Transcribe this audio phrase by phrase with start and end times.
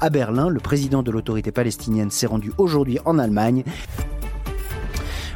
[0.00, 0.48] à Berlin.
[0.48, 3.64] Le président de l'autorité palestinienne s'est rendu aujourd'hui en Allemagne.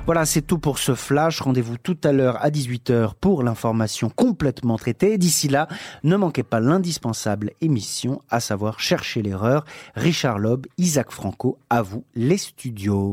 [0.07, 1.41] Voilà, c'est tout pour ce flash.
[1.41, 5.19] Rendez-vous tout à l'heure à 18h pour l'information complètement traitée.
[5.19, 5.69] D'ici là,
[6.03, 9.65] ne manquez pas l'indispensable émission, à savoir Chercher l'erreur.
[9.95, 13.13] Richard Loeb, Isaac Franco, à vous les studios.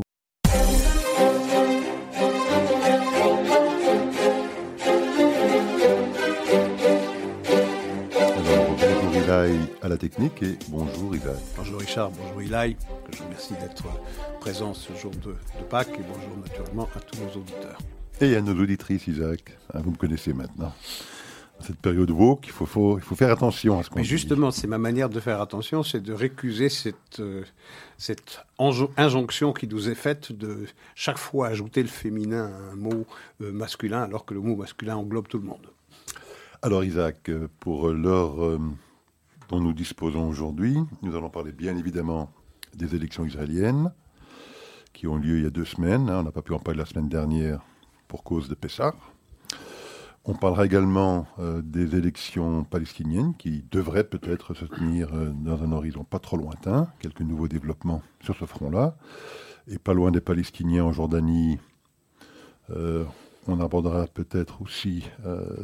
[9.82, 11.36] À la technique et bonjour Isaac.
[11.56, 12.76] Bonjour Richard, bonjour Ilaï.
[13.12, 13.84] Je vous remercie d'être
[14.40, 15.34] présent ce jour de,
[15.70, 17.78] Pâques et bonjour naturellement à tous nos auditeurs.
[18.20, 20.72] Et à nos auditrices Isaac, hein, vous me connaissez maintenant.
[21.60, 24.66] cette période woke, il faut, il faut faire attention à ce qu'on Mais justement, c'est
[24.66, 27.44] ma manière de faire attention, c'est de récuser cette, euh,
[27.96, 30.64] cette injonction qui nous est faite de
[30.96, 33.06] chaque fois ajouter le féminin à un mot
[33.40, 35.68] euh, masculin alors que le mot masculin englobe tout le monde.
[36.62, 38.58] Alors Isaac, euh, pour l'heure
[39.48, 40.76] dont nous disposons aujourd'hui.
[41.02, 42.30] Nous allons parler bien évidemment
[42.74, 43.92] des élections israéliennes
[44.92, 46.08] qui ont lieu il y a deux semaines.
[46.10, 46.20] Hein.
[46.20, 47.60] On n'a pas pu en parler la semaine dernière
[48.08, 48.94] pour cause de Pessah.
[50.24, 55.72] On parlera également euh, des élections palestiniennes qui devraient peut-être se tenir euh, dans un
[55.72, 56.88] horizon pas trop lointain.
[56.98, 58.96] Quelques nouveaux développements sur ce front-là.
[59.68, 61.58] Et pas loin des Palestiniens en Jordanie,
[62.70, 63.04] euh,
[63.46, 65.04] on abordera peut-être aussi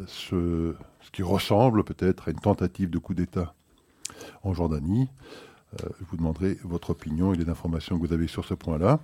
[0.07, 3.53] ce, ce, qui ressemble peut-être à une tentative de coup d'État
[4.43, 5.09] en Jordanie.
[5.83, 8.99] Euh, je vous demanderai votre opinion et les informations que vous avez sur ce point-là.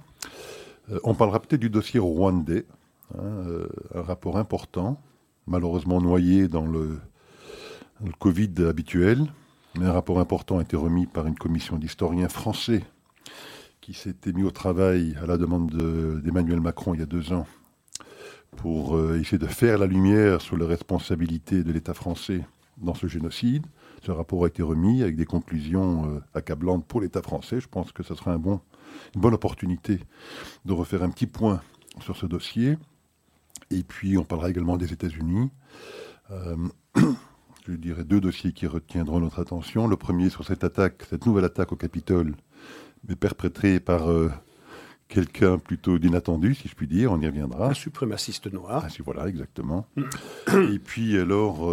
[0.92, 2.66] Euh, on parlera peut-être du dossier rwandais,
[3.16, 5.02] hein, euh, un rapport important,
[5.48, 7.00] malheureusement noyé dans le,
[8.18, 9.28] Covid habituel,
[9.80, 12.84] un rapport important a été remis par une commission d'historiens français
[13.80, 15.70] qui s'était mis au travail à la demande
[16.24, 17.46] d'Emmanuel Macron il y a deux ans
[18.58, 22.44] pour essayer de faire la lumière sur les responsabilités de l'État français
[22.82, 23.66] dans ce génocide.
[24.04, 27.62] Ce rapport a été remis avec des conclusions euh, accablantes pour l'État français.
[27.62, 28.60] Je pense que ce sera un bon,
[29.16, 30.00] une bonne opportunité
[30.66, 31.62] de refaire un petit point
[32.00, 32.78] sur ce dossier.
[33.70, 35.52] Et puis, on parlera également des États-Unis.
[36.32, 36.56] Euh,
[37.68, 39.88] je dirais deux dossiers qui retiendront notre attention.
[39.88, 42.36] Le premier sur cette attaque, cette nouvelle attaque au Capitole,
[43.08, 44.32] mais perpétrée par euh,
[45.08, 47.70] quelqu'un plutôt d'inattendu, si je puis dire, on y reviendra.
[47.70, 48.84] Un suprémaciste noir.
[48.86, 49.86] Ah, si, voilà, exactement.
[50.74, 51.72] Et puis alors,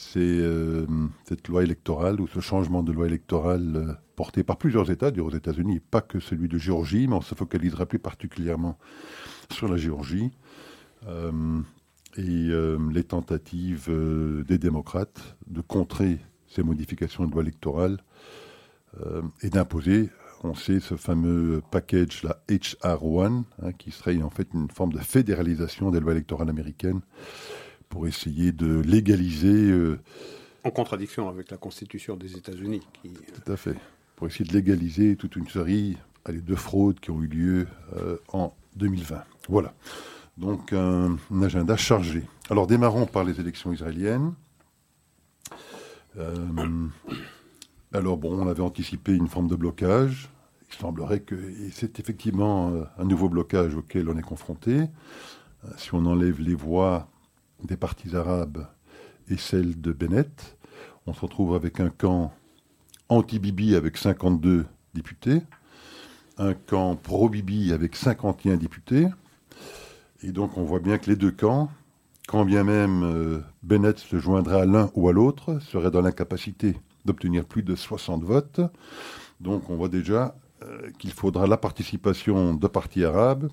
[0.00, 0.86] c'est euh,
[1.24, 5.30] cette loi électorale ou ce changement de loi électorale euh, porté par plusieurs États, aux
[5.30, 8.78] États-Unis, pas que celui de Géorgie, mais on se focalisera plus particulièrement
[9.52, 10.30] sur la Géorgie
[11.06, 11.60] euh,
[12.16, 12.48] et
[12.92, 13.88] les tentatives
[14.46, 16.18] des démocrates de contrer
[16.48, 17.98] ces modifications de loi électorale
[19.42, 20.10] et d'imposer,
[20.42, 24.98] on sait, ce fameux package, la HR1, hein, qui serait en fait une forme de
[24.98, 27.00] fédéralisation des lois électorales américaines
[27.90, 29.70] pour essayer de légaliser.
[29.70, 30.00] Euh,
[30.64, 32.80] en contradiction avec la Constitution des États-Unis.
[33.02, 33.10] Qui...
[33.10, 33.76] Tout à fait.
[34.16, 38.54] Pour essayer de légaliser toute une série de fraudes qui ont eu lieu euh, en
[38.76, 39.22] 2020.
[39.48, 39.74] Voilà.
[40.38, 42.22] Donc un, agenda chargé.
[42.48, 44.32] Alors démarrons par les élections israéliennes.
[46.16, 46.36] Euh,
[47.92, 50.30] alors bon, on avait anticipé une forme de blocage.
[50.70, 51.34] Il semblerait que
[51.72, 54.84] c'est effectivement un nouveau blocage auquel on est confronté.
[55.76, 57.09] Si on enlève les voix
[57.64, 58.66] des partis arabes
[59.28, 60.56] et celle de Bennett.
[61.06, 62.32] On se retrouve avec un camp
[63.08, 65.42] anti-Bibi avec 52 députés,
[66.38, 69.06] un camp pro-Bibi avec 51 députés.
[70.22, 71.70] Et donc on voit bien que les deux camps,
[72.28, 76.76] quand bien même euh, Bennett se joindrait à l'un ou à l'autre, seraient dans l'incapacité
[77.04, 78.60] d'obtenir plus de 60 votes.
[79.40, 83.48] Donc on voit déjà euh, qu'il faudra la participation de partis arabes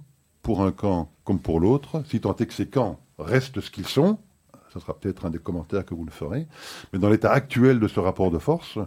[0.47, 3.85] pour un camp comme pour l'autre, si tant est que ces camps restent ce qu'ils
[3.85, 4.17] sont.
[4.69, 6.47] Ce sera peut-être un des commentaires que vous le ferez.
[6.93, 8.79] Mais dans l'état actuel de ce rapport de force,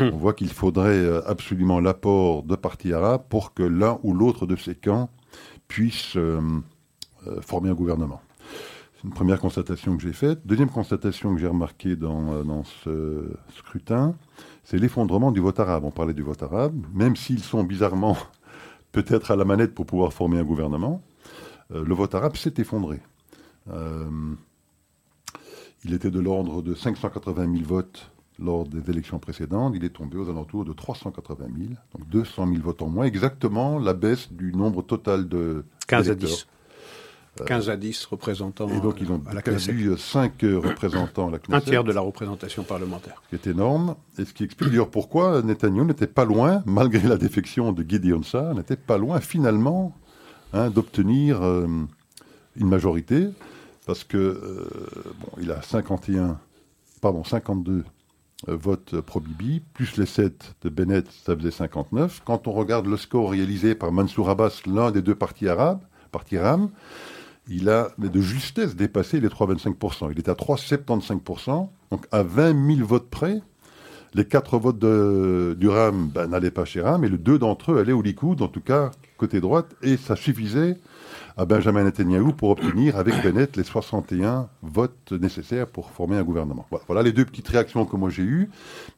[0.00, 4.46] on voit qu'il faudrait euh, absolument l'apport de partis arabes pour que l'un ou l'autre
[4.46, 5.10] de ces camps
[5.68, 6.40] puisse euh,
[7.26, 8.22] euh, former un gouvernement.
[8.96, 10.40] C'est une première constatation que j'ai faite.
[10.46, 14.14] Deuxième constatation que j'ai remarquée dans, dans ce scrutin,
[14.64, 15.84] c'est l'effondrement du vote arabe.
[15.84, 18.16] On parlait du vote arabe, même s'ils sont bizarrement
[18.92, 21.02] peut-être à la manette pour pouvoir former un gouvernement,
[21.70, 23.00] le vote arabe s'est effondré.
[23.70, 24.34] Euh,
[25.84, 29.74] il était de l'ordre de 580 000 votes lors des élections précédentes.
[29.76, 33.78] Il est tombé aux alentours de 380 000, donc 200 000 votes en moins, exactement
[33.78, 36.46] la baisse du nombre total de 15 à 10.
[37.46, 38.68] 15 à 10 représentants.
[38.68, 41.54] Et donc, ils ont à la perdu 5 représentants à la Knesset.
[41.54, 43.22] Un tiers de la représentation parlementaire.
[43.24, 43.96] Ce qui est énorme.
[44.18, 48.22] Et ce qui explique d'ailleurs pourquoi Netanyahu n'était pas loin, malgré la défection de Gideon
[48.22, 49.96] Sa'ar, n'était pas loin finalement
[50.52, 51.66] hein, d'obtenir euh,
[52.56, 53.28] une majorité
[53.86, 54.68] parce que, euh,
[55.20, 56.38] bon, il a 51,
[57.00, 57.84] pardon, 52
[58.46, 62.22] votes pro-Bibi, plus les 7 de Bennett, ça faisait 59.
[62.24, 66.38] Quand on regarde le score réalisé par Mansour Abbas, l'un des deux partis arabes, parti
[66.38, 66.70] RAM,
[67.52, 70.10] il a de justesse dépassé les 3,25%.
[70.12, 73.40] Il est à 3,75%, donc à 20 000 votes près.
[74.14, 77.72] Les quatre votes de, du RAM ben, n'allaient pas chez RAM, et les deux d'entre
[77.72, 80.76] eux allaient au Likoud, en tout cas côté droite, et ça suffisait
[81.36, 86.66] à Benjamin Netanyahu pour obtenir avec Bennett les 61 votes nécessaires pour former un gouvernement.
[86.86, 88.50] Voilà, les deux petites réactions que moi j'ai eues,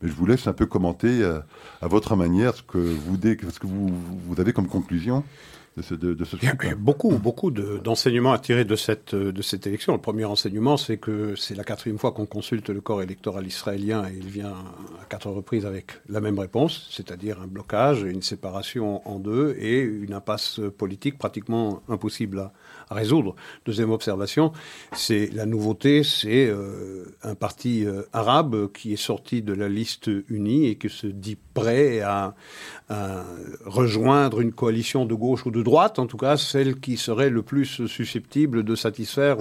[0.02, 1.40] mais je vous laisse un peu commenter euh,
[1.80, 5.22] à, votre manière ce que vous avez comme conclusion
[5.76, 5.94] de ce,
[6.40, 9.92] il, y a, beaucoup, beaucoup d'enseignements à tirer de cette, de cette élection.
[9.92, 14.04] Le premier enseignement, c'est que c'est la quatrième fois qu'on consulte le corps électoral israélien
[14.08, 14.54] et il vient
[15.00, 19.80] à quatre reprises avec la même réponse, c'est-à-dire un blocage, une séparation en deux et
[19.80, 22.52] une impasse politique pratiquement impossible à,
[22.90, 23.34] résoudre.
[23.64, 24.52] Deuxième observation,
[24.92, 30.10] c'est la nouveauté, c'est euh, un parti euh, arabe qui est sorti de la liste
[30.28, 32.34] unie et qui se dit prêt à,
[33.64, 37.42] rejoindre une coalition de gauche ou de droite, en tout cas celle qui serait le
[37.42, 39.38] plus susceptible de satisfaire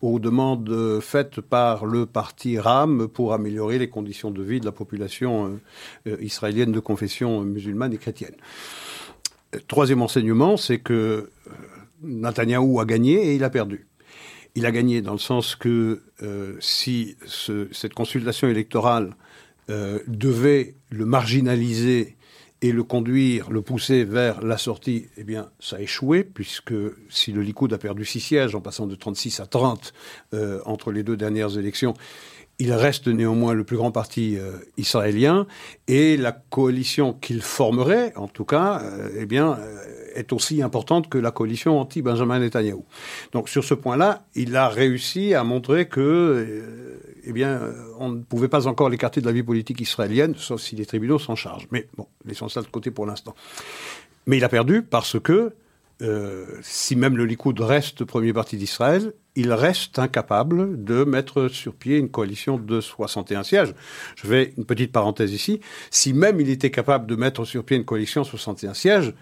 [0.00, 4.72] aux, demandes faites par le parti RAM pour améliorer les conditions de vie de la
[4.72, 5.60] population
[6.06, 8.34] euh, israélienne de confession musulmane et chrétienne.
[9.66, 11.30] Troisième enseignement, c'est que
[12.02, 13.86] Netanyahou a gagné et il a perdu.
[14.54, 17.16] Il a gagné dans le sens que euh, si
[17.72, 19.14] cette consultation électorale
[19.70, 22.16] euh, devait le marginaliser
[22.60, 26.74] et le conduire, le pousser vers la sortie, eh bien, ça a échoué, puisque
[27.08, 29.92] si le Likoud a perdu six sièges en passant de 36 à 30
[30.34, 31.94] euh, entre les deux dernières élections,
[32.58, 35.46] il reste néanmoins le plus grand parti euh, israélien
[35.86, 39.84] et la coalition qu'il formerait, en tout cas, euh, eh bien, euh,
[40.14, 42.82] est aussi importante que la coalition anti-Benjamin Netanyahu.
[43.32, 46.64] Donc sur ce point-là, il a réussi à montrer que,
[47.24, 47.60] eh bien,
[48.00, 51.20] on ne pouvait pas encore l'écarter de la vie politique israélienne, sauf si les tribunaux
[51.20, 51.68] s'en chargent.
[51.70, 53.36] Mais bon, laissons ça de côté pour l'instant.
[54.26, 55.52] Mais il a perdu parce que
[56.00, 61.74] euh, si même le Likoud reste premier parti d'Israël, il reste incapable de mettre sur
[61.74, 63.74] pied une coalition de 61 sièges.
[64.16, 65.60] Je vais une petite parenthèse ici.
[65.90, 69.14] Si même il était capable de mettre sur pied une coalition de 61 sièges,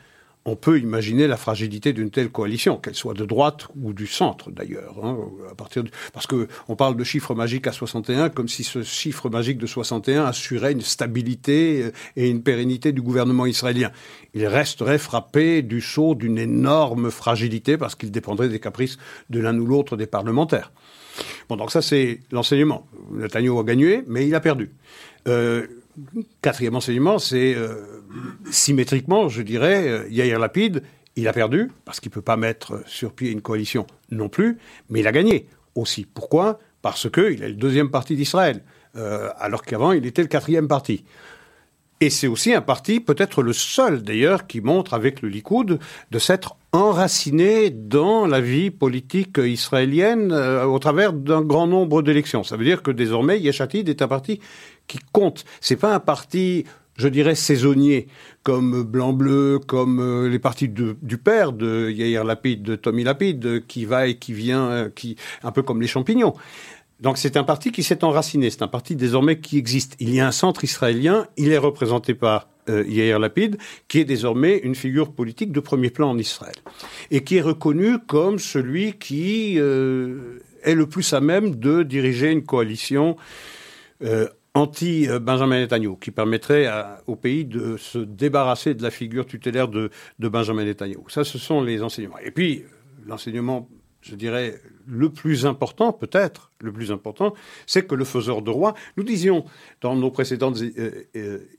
[0.46, 4.52] on peut imaginer la fragilité d'une telle coalition, qu'elle soit de droite ou du centre
[4.52, 4.94] d'ailleurs.
[5.02, 5.19] Hein,
[6.12, 10.25] Parce qu'on parle de chiffre magique à 61 comme si ce chiffre magique de 61
[10.25, 13.90] assurait une stabilité euh, et une pérennité du gouvernement israélien.
[14.34, 18.98] Il resterait frappé du saut d'une énorme fragilité parce qu'il dépendrait des caprices
[19.31, 20.70] de l'un ou l'autre des parlementaires.
[21.48, 22.87] Bon, donc ça c'est l'enseignement.
[23.10, 24.70] Netanyahu a gagné, mais il a perdu.
[25.26, 25.66] Euh,
[26.43, 28.02] Quatrième enseignement, c'est euh,
[28.50, 30.82] symétriquement, je dirais, euh, Yair Lapide,
[31.16, 34.58] il a perdu, parce qu'il ne peut pas mettre sur pied une coalition non plus,
[34.90, 36.04] mais il a gagné aussi.
[36.04, 36.58] Pourquoi?
[36.82, 38.62] Parce qu'il est le deuxième parti d'Israël,
[38.96, 41.04] euh, alors qu'avant, il était le quatrième parti.
[42.00, 45.78] Et c'est aussi un parti, peut-être le seul d'ailleurs, qui montre avec le Likoud
[46.10, 52.44] de s'être enraciné dans la vie politique israélienne au travers d'un grand nombre d'élections.
[52.44, 54.40] Ça veut dire que désormais, Yeshatid est un parti
[54.87, 55.44] qui compte.
[55.61, 56.64] C'est pas un parti,
[56.96, 58.08] je dirais, saisonnier,
[58.43, 63.84] comme Blanc-Bleu, comme euh, les partis du père de Yair Lapid, de Tommy Lapid, qui
[63.84, 66.34] va et qui vient, euh, qui, un peu comme les champignons.
[67.00, 69.96] Donc c'est un parti qui s'est enraciné, c'est un parti désormais qui existe.
[70.00, 74.04] Il y a un centre israélien, il est représenté par euh, Yair Lapid, qui est
[74.04, 76.55] désormais une figure politique de premier plan en Israël,
[77.10, 82.32] et qui est reconnu comme celui qui euh, est le plus à même de diriger
[82.32, 83.17] une coalition
[84.03, 86.67] euh, anti-Benjamin Netanyahu, qui permettrait
[87.06, 91.03] au pays de se débarrasser de la figure tutélaire de, Benjamin Netanyahu.
[91.08, 92.19] Ça, ce sont les enseignements.
[92.24, 92.65] Et puis,
[93.06, 93.69] l'enseignement,
[94.06, 97.34] je dirais, le plus important, peut-être, le plus important,
[97.67, 99.44] c'est que le faiseur de roi, nous disions
[99.81, 100.58] dans nos précédentes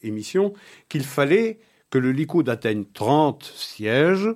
[0.02, 0.54] émissions
[0.90, 4.30] qu'il fallait que le Likoud atteigne 30 sièges,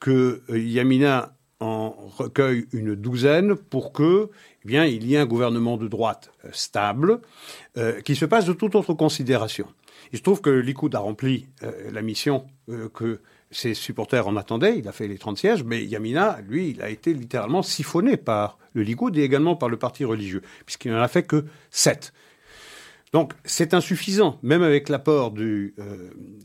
[0.00, 4.30] que euh, Yamina en recueille une douzaine pour que
[4.64, 7.20] eh bien, il y ait un gouvernement de droite euh, stable
[7.76, 9.66] euh, qui se passe de toute autre considération.
[10.12, 11.48] Il se trouve que Likoud a rempli
[11.90, 12.46] la mission
[12.92, 13.20] que
[13.54, 14.78] ses supporters en attendaient.
[14.78, 18.58] Il a fait les 30 sièges, mais Yamina, lui, il a été littéralement siphonné par
[18.74, 22.12] le Likoud et également par le parti religieux, puisqu'il n'en a fait que 7.
[23.14, 25.70] Donc c'est insuffisant, même avec l'apport euh,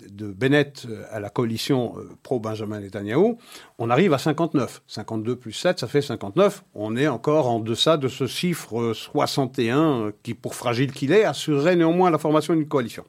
[0.08, 3.38] de Bennett à la coalition euh, pro-Benjamin Netanyahu,
[3.80, 4.84] on arrive à 59.
[4.86, 6.64] 52 plus 7, ça fait 59.
[6.76, 11.24] On est encore en deçà de ce chiffre 61 euh, qui, pour fragile qu'il est,
[11.24, 13.04] assurerait néanmoins la formation d'une coalition.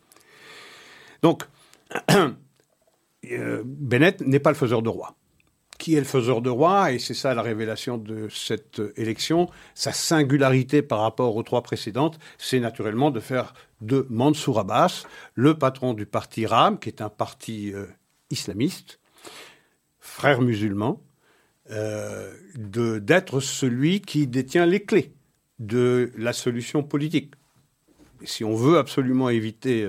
[1.21, 1.45] Donc,
[3.23, 5.15] Bennett n'est pas le faiseur de roi.
[5.79, 9.93] qui est le faiseur de roi, et c'est ça la révélation de cette élection, sa
[9.93, 15.95] singularité par rapport aux trois précédentes, c'est naturellement de faire de Mansour Abbas le patron
[15.95, 17.87] du parti RAM, qui est un parti euh,
[18.29, 19.01] islamiste,
[20.01, 21.01] frère musulman,
[21.71, 25.13] euh, d'être celui qui détient les clés
[25.61, 27.35] de la solution politique.
[28.25, 29.89] si on veut absolument éviter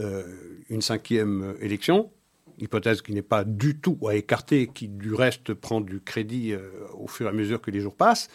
[0.00, 0.24] euh,
[0.68, 2.10] une cinquième élection,
[2.58, 6.70] hypothèse qui n'est pas du tout à écarter, qui du reste prend du crédit euh,
[6.94, 8.28] au fur et à mesure que les jours passent,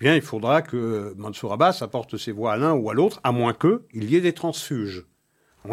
[0.00, 3.20] eh bien, il faudra que Mansour Abbas apporte ses voix à l'un ou à l'autre,
[3.24, 5.06] à moins qu'il y ait des transfuges.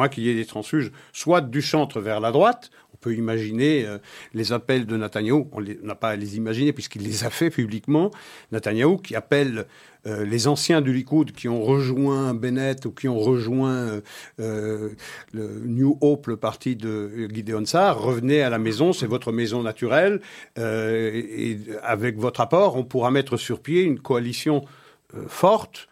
[0.10, 2.72] Qu'il y ait des transfuges, soit du centre vers la droite,
[3.04, 3.98] peut imaginer euh,
[4.34, 5.50] les appels de Netanyahou.
[5.52, 8.12] On n'a pas à les imaginer puisqu'il les a fait publiquement.
[8.52, 9.66] Netanyahou qui appelle
[10.08, 14.02] euh, les anciens du Likoud qui ont rejoint Bennett ou qui ont rejoint
[14.40, 14.90] euh,
[15.34, 19.62] le New Hope, le parti de Gideon Sarr, revenez à la maison, c'est votre maison
[19.64, 20.22] naturelle,
[20.58, 24.64] et avec votre apport, on pourra mettre sur pied une coalition
[25.28, 25.90] forte,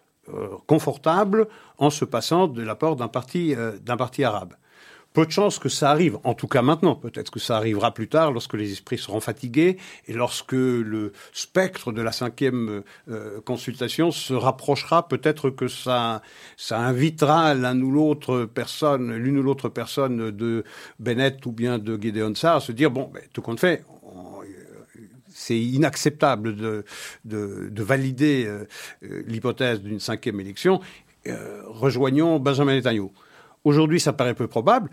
[0.67, 1.47] confortable,
[1.77, 4.55] en se passant de l'apport d'un parti, d'un parti arabe
[5.13, 6.95] peu de chances que ça arrive, en tout cas maintenant.
[6.95, 11.91] Peut-être que ça arrivera plus tard, lorsque les esprits seront fatigués et lorsque le spectre
[11.91, 15.07] de la cinquième euh, consultation se rapprochera.
[15.07, 16.21] Peut-être que ça,
[16.57, 20.63] ça invitera l'un ou l'autre personne, l'une ou l'autre personne de
[20.99, 23.83] Bennett ou bien de Gideon Sarr à se dire bon, ben, tout compte fait.
[25.33, 26.85] C'est inacceptable de,
[27.25, 28.65] de, valider euh,
[29.03, 30.79] euh, l'hypothèse d'une cinquième élection.
[31.67, 33.09] rejoignons Benjamin Netanyahu.
[33.63, 34.89] Aujourd'hui, ça paraît peu probable.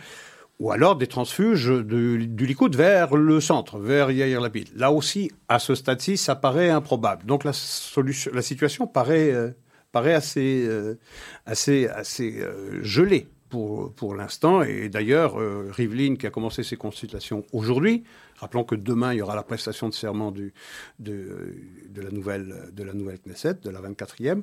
[0.60, 4.68] Ou alors des transfuges du Likoud vers le centre, vers Yair Lapid.
[4.74, 7.24] Là aussi, à ce stade-ci, ça paraît improbable.
[7.26, 9.50] Donc la, solution, la situation paraît, euh,
[9.92, 10.98] paraît assez, euh,
[11.46, 14.62] assez, assez euh, gelée pour, l'instant.
[14.62, 15.36] Et d'ailleurs,
[15.70, 18.04] Rivlin, qui a commencé ses consultations aujourd'hui,
[18.36, 20.52] rappelons que demain, il y aura la prestation de serment de,
[20.98, 21.52] de,
[21.96, 24.42] la nouvelle, de la nouvelle Knesset, de la 24e,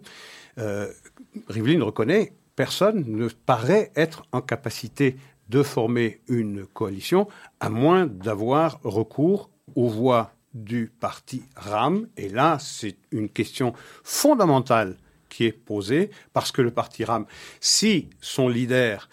[1.47, 5.17] Rivlin reconnaît personne ne paraît être en capacité
[5.49, 7.27] de former une coalition,
[7.59, 12.07] à moins d'avoir recours aux voix du parti RAM.
[12.17, 14.97] Et là, c'est une question fondamentale
[15.35, 17.25] qui est posée, parce que le parti RAM,
[17.59, 19.09] si son leader,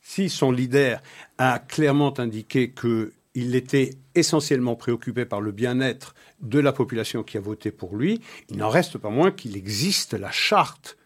[0.00, 1.00] si son leader
[1.38, 7.40] a clairement indiqué qu'il était essentiellement préoccupé par le bien-être de la population qui a
[7.40, 10.96] voté pour lui, il n'en reste pas moins qu'il existe la charte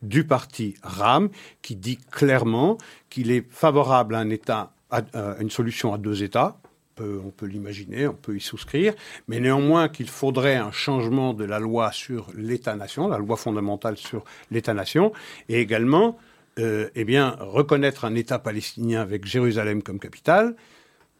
[0.00, 1.28] du parti RAM
[1.60, 2.78] qui dit clairement
[3.10, 5.02] qu'il est favorable à un État, à,
[5.40, 6.58] une solution à deux États.
[7.00, 8.94] On peut l'imaginer, on peut y souscrire,
[9.28, 14.24] mais néanmoins qu'il faudrait un changement de la loi sur l'État-nation, la loi fondamentale sur
[14.50, 15.12] l'État-nation,
[15.48, 16.18] et également
[16.58, 20.56] euh, eh bien, reconnaître un État palestinien avec Jérusalem comme capitale,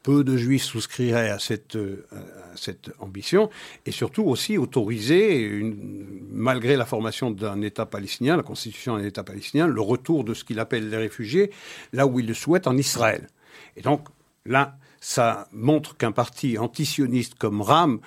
[0.03, 2.05] peu de juifs souscriraient à cette, euh,
[2.99, 3.49] ambition,
[3.85, 5.49] et surtout aussi autoriser,
[6.29, 10.43] malgré la formation d'un État palestinien, la constitution d'un État palestinien, le retour de ce
[10.43, 11.51] qu'il appelle les réfugiés
[11.93, 13.27] là où il le souhaite, en Israël.
[13.77, 14.07] Et donc
[14.45, 17.99] là, ça montre qu'un parti antisioniste comme RAM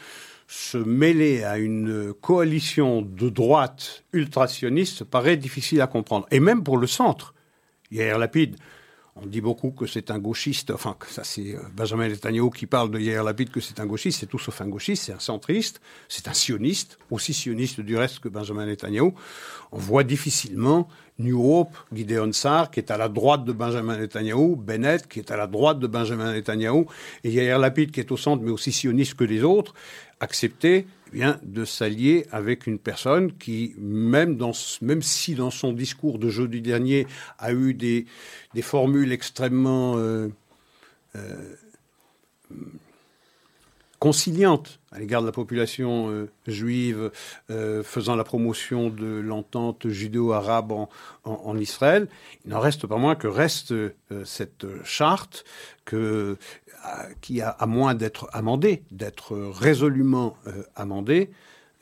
[0.46, 6.26] se mêler à une coalition de droite ultrationniste paraît difficile à comprendre.
[6.30, 7.34] Et même pour le centre.
[7.90, 8.56] Hier, Lapide
[9.16, 12.90] on dit beaucoup que c'est un gauchiste, enfin, ça c'est euh, Benjamin Netanyahu qui parle
[12.90, 15.80] de Yair Lapid que c'est un gauchiste, c'est tout sauf un gauchiste, c'est un centriste,
[16.09, 19.12] c'est un sioniste, aussi sioniste du reste que Benjamin Netanyahu.
[19.71, 20.88] On voit difficilement
[21.21, 25.30] New Hope, Gideon Sarr, qui est à la droite de Benjamin Netanyahu, Bennett, qui est
[25.30, 26.87] à la droite de Benjamin Netanyahu,
[27.23, 29.75] et Yair Lapid, qui est au centre, mais aussi sioniste que les autres,
[30.18, 30.87] accepter
[31.42, 34.52] de s'allier avec une personne qui, même, dans,
[34.83, 37.06] même si dans son discours de jeudi dernier
[37.38, 38.06] a eu des,
[38.62, 40.28] formules extrêmement euh,
[41.16, 41.56] euh,
[44.04, 47.11] conciliantes à l'égard de la population euh, juive,
[47.49, 50.73] faisant la promotion de l'entente judéo-arabe
[51.25, 52.06] en, Israël,
[52.44, 53.75] il n'en reste pas moins que reste
[54.25, 55.44] cette charte
[55.84, 56.37] que
[57.20, 61.30] qui a, à moins d'être amendé, d'être résolument euh, amendé,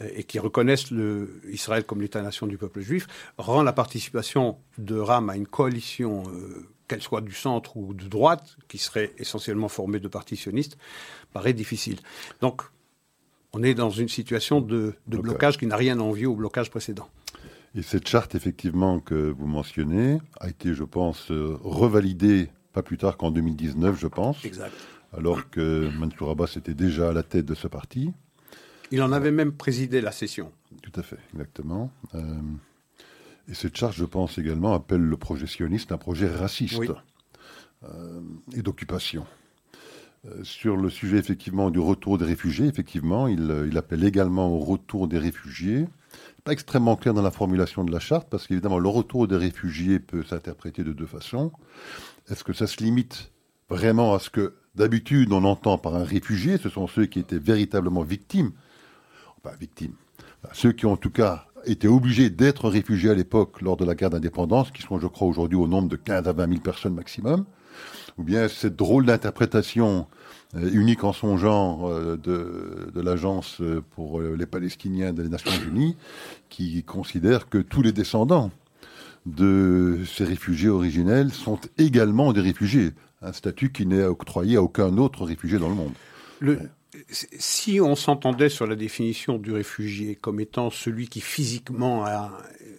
[0.01, 3.07] euh, et qui reconnaissent le, Israël comme l'État-nation du peuple juif,
[3.39, 8.07] rend la participation de Ram à une coalition, euh, qu'elle soit du centre ou de
[8.07, 10.77] droite, qui serait essentiellement formée de partis sionistes,
[11.33, 11.99] paraît difficile.
[12.41, 12.63] Donc,
[13.53, 17.09] on est dans une situation de, blocage qui n'a rien à envier au blocage précédent.
[17.75, 23.17] Et cette charte, effectivement, que vous mentionnez, a été, je pense, revalidée pas plus tard
[23.17, 24.45] qu'en 2019, je pense.
[24.45, 24.73] Exact.
[25.17, 28.13] Alors que Mansour Abbas était déjà à la tête de ce parti.
[28.91, 30.53] Il en avait même présidé la session.
[30.83, 31.91] Tout à fait, exactement.
[32.15, 32.21] Euh,
[33.49, 36.93] et cette charte, je pense également, appelle le projet sioniste un projet raciste
[37.85, 38.21] euh,
[38.55, 39.27] et d'occupation.
[40.45, 42.67] sur le sujet effectivement du retour des réfugiés.
[42.67, 45.87] Effectivement, il, il appelle également au retour des réfugiés
[46.45, 49.99] pas extrêmement clair dans la formulation de la charte, parce qu'évidemment, le retour des réfugiés
[49.99, 51.53] peut s'interpréter de deux façons.
[52.29, 53.31] Est-ce que ça se limite
[53.69, 56.59] vraiment à ce que d'habitude on entend par un réfugié?
[56.59, 58.53] Ce sont ceux qui étaient véritablement victimes,
[59.39, 59.95] enfin victimes,
[60.53, 63.95] ceux qui ont en tout cas été obligés d'être réfugiés à l'époque lors de la
[63.95, 66.95] guerre d'indépendance, qui sont, je crois, aujourd'hui au nombre de 15 à 20 000 personnes
[66.95, 67.45] maximum,
[68.19, 70.07] ou bien cette drôle d'interprétation
[70.55, 73.63] euh, unique en son genre euh, de, de l'Agence
[73.95, 75.97] pour euh, les Palestiniens des Nations Unies,
[76.49, 78.51] qui considère que tous les descendants
[79.25, 82.91] de ces réfugiés originels sont également des réfugiés,
[83.23, 85.93] un statut qui n'est octroyé à aucun autre réfugié dans le monde.
[86.41, 86.59] Le,
[87.13, 92.33] si on s'entendait sur la définition du réfugié comme étant celui qui physiquement a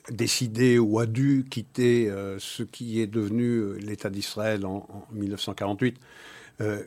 [0.10, 5.98] décidé ou a dû quitter euh, ce qui est devenu l'État d'Israël en, en, 1948,
[6.62, 6.84] euh,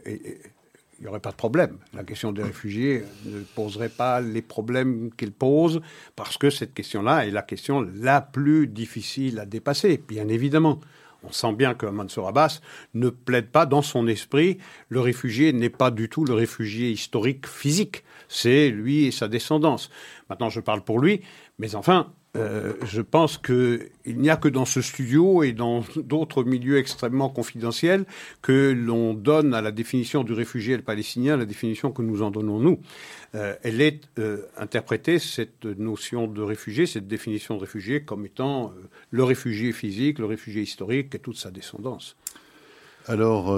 [0.99, 1.79] il n'y aurait pas de problème.
[1.93, 5.81] La question des réfugiés ne poserait pas les problèmes qu'elle pose,
[6.15, 10.81] parce que cette question-là est la question la plus difficile à dépasser, bien évidemment.
[11.25, 12.61] On sent bien que Mansour Abbas
[12.95, 14.59] ne plaide pas dans son esprit.
[14.89, 18.05] Le réfugié n'est pas du tout le réfugié historique physique.
[18.29, 19.91] C'est lui et sa descendance.
[20.29, 21.23] Maintenant, je parle pour lui,
[21.59, 26.45] mais enfin, euh, je pense qu'il n'y a que dans ce studio et dans d'autres
[26.45, 28.05] milieux extrêmement confidentiels
[28.43, 32.59] que l'on donne à la définition du réfugié palestinien la définition que nous en donnons
[32.59, 32.79] nous.
[33.35, 38.73] Euh, elle est euh, interprétée, cette notion de réfugié, cette définition de réfugié, comme étant
[39.11, 42.17] le réfugié physique, le réfugié historique et toute sa descendance.
[43.07, 43.57] Alors,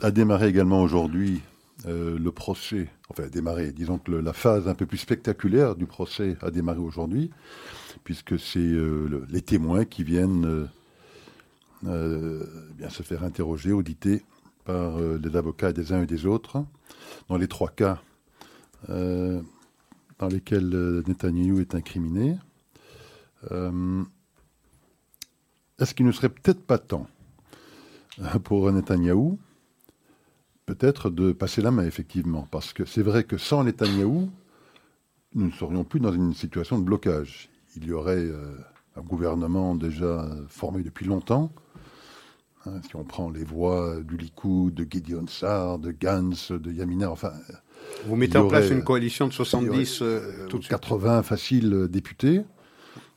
[0.00, 1.42] a démarré également aujourd'hui
[1.86, 6.36] le procès, enfin a démarré, disons que la phase un peu plus spectaculaire du procès
[6.40, 7.30] a démarré aujourd'hui
[8.04, 10.66] puisque c'est euh, les témoins qui viennent euh,
[11.86, 12.46] euh,
[12.76, 14.22] bien se faire interroger, auditer
[14.64, 16.64] par les avocats des uns et des autres.
[17.28, 18.00] Dans les trois cas
[18.88, 22.38] dans lesquels Netanyahu est incriminé,
[25.78, 27.06] est-ce qu'il ne serait peut-être pas temps
[28.44, 29.38] pour Netanyahou
[30.64, 34.30] peut-être de passer la main, effectivement, parce que c'est vrai que sans Netanyahou,
[35.34, 38.56] nous ne serions plus dans une situation de blocage il y aurait euh,
[38.96, 41.52] un gouvernement déjà formé depuis longtemps.
[42.66, 47.10] Hein, si on prend les voix du Likoud, de Gideon Sar, de Gantz, de Yamina,
[47.10, 47.32] enfin.
[48.06, 52.42] Vous mettez en place une coalition de 70, euh, tout 80 faciles députés.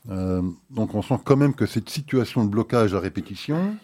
[0.10, 3.76] Euh, donc on sent quand même que cette situation de blocage à répétition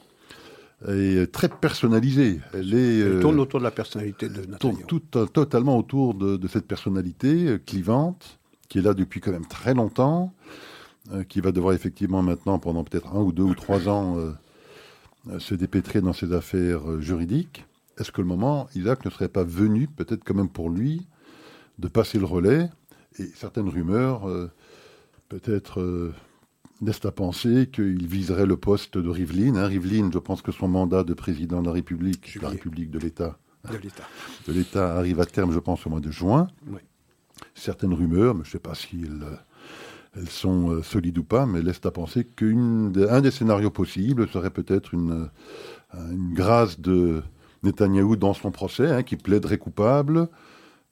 [0.87, 2.41] est très personnalisée.
[2.53, 4.57] Elle, est, tourne autour de la personnalité de Netanyahu.
[4.57, 8.39] Tourne tout, totalement autour de, de, cette personnalité clivante
[8.73, 10.33] qui est là depuis quand même très longtemps,
[11.11, 14.31] euh, qui va devoir effectivement maintenant, pendant peut-être un ou deux ou trois ans, euh,
[15.29, 17.67] euh, se dépêtrer dans ses affaires juridiques.
[17.99, 21.05] Est-ce que le moment, Isaac, ne serait pas venu, peut-être quand même pour lui,
[21.77, 22.67] de passer le relais
[23.19, 24.27] Et certaines rumeurs,
[25.29, 26.11] peut-être
[26.81, 29.55] laissent à penser qu'il viserait le poste de Rivlin.
[29.55, 32.89] Hein, Rivlin, je pense que son mandat de président de la République, de la République
[32.89, 33.37] de l'État,
[33.69, 36.47] de l'État arrive à terme, je pense, au mois de juin.
[36.65, 36.79] Oui
[37.55, 39.05] certaines rumeurs, mais je ne sais pas si
[40.15, 44.51] elles, sont euh, solides ou pas, mais laissent à penser qu'un des scénarios possibles serait
[44.51, 45.29] peut-être une,
[45.95, 47.23] euh, une, grâce de
[47.63, 50.29] Netanyahou dans son procès, hein, qui plaiderait coupable,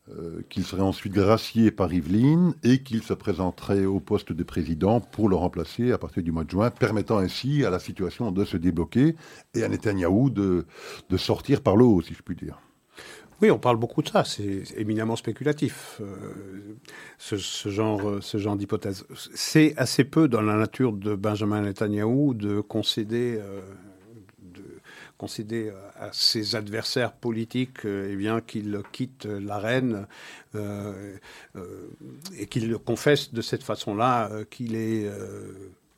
[0.10, 5.00] euh, qu'il serait ensuite gracié par Yveline et qu'il se présenterait au poste de président
[5.00, 8.44] pour le remplacer à partir du mois de juin, permettant ainsi à la situation de
[8.44, 9.16] se débloquer
[9.54, 10.66] et à Netanyahou de,
[11.10, 12.60] de sortir par le haut, si je puis dire.
[13.42, 14.24] Oui, on parle beaucoup de ça.
[14.24, 16.76] C'est éminemment spéculatif, euh,
[17.18, 17.38] ce,
[17.70, 19.04] genre, ce genre d'hypothèse.
[19.34, 23.62] C'est assez peu dans la nature de Benjamin Netanyahu de concéder, euh,
[26.00, 30.08] à ses adversaires politiques euh, eh bien qu'il quitte l'arène
[30.54, 35.10] et qu'il confesse de cette façon-là qu'il est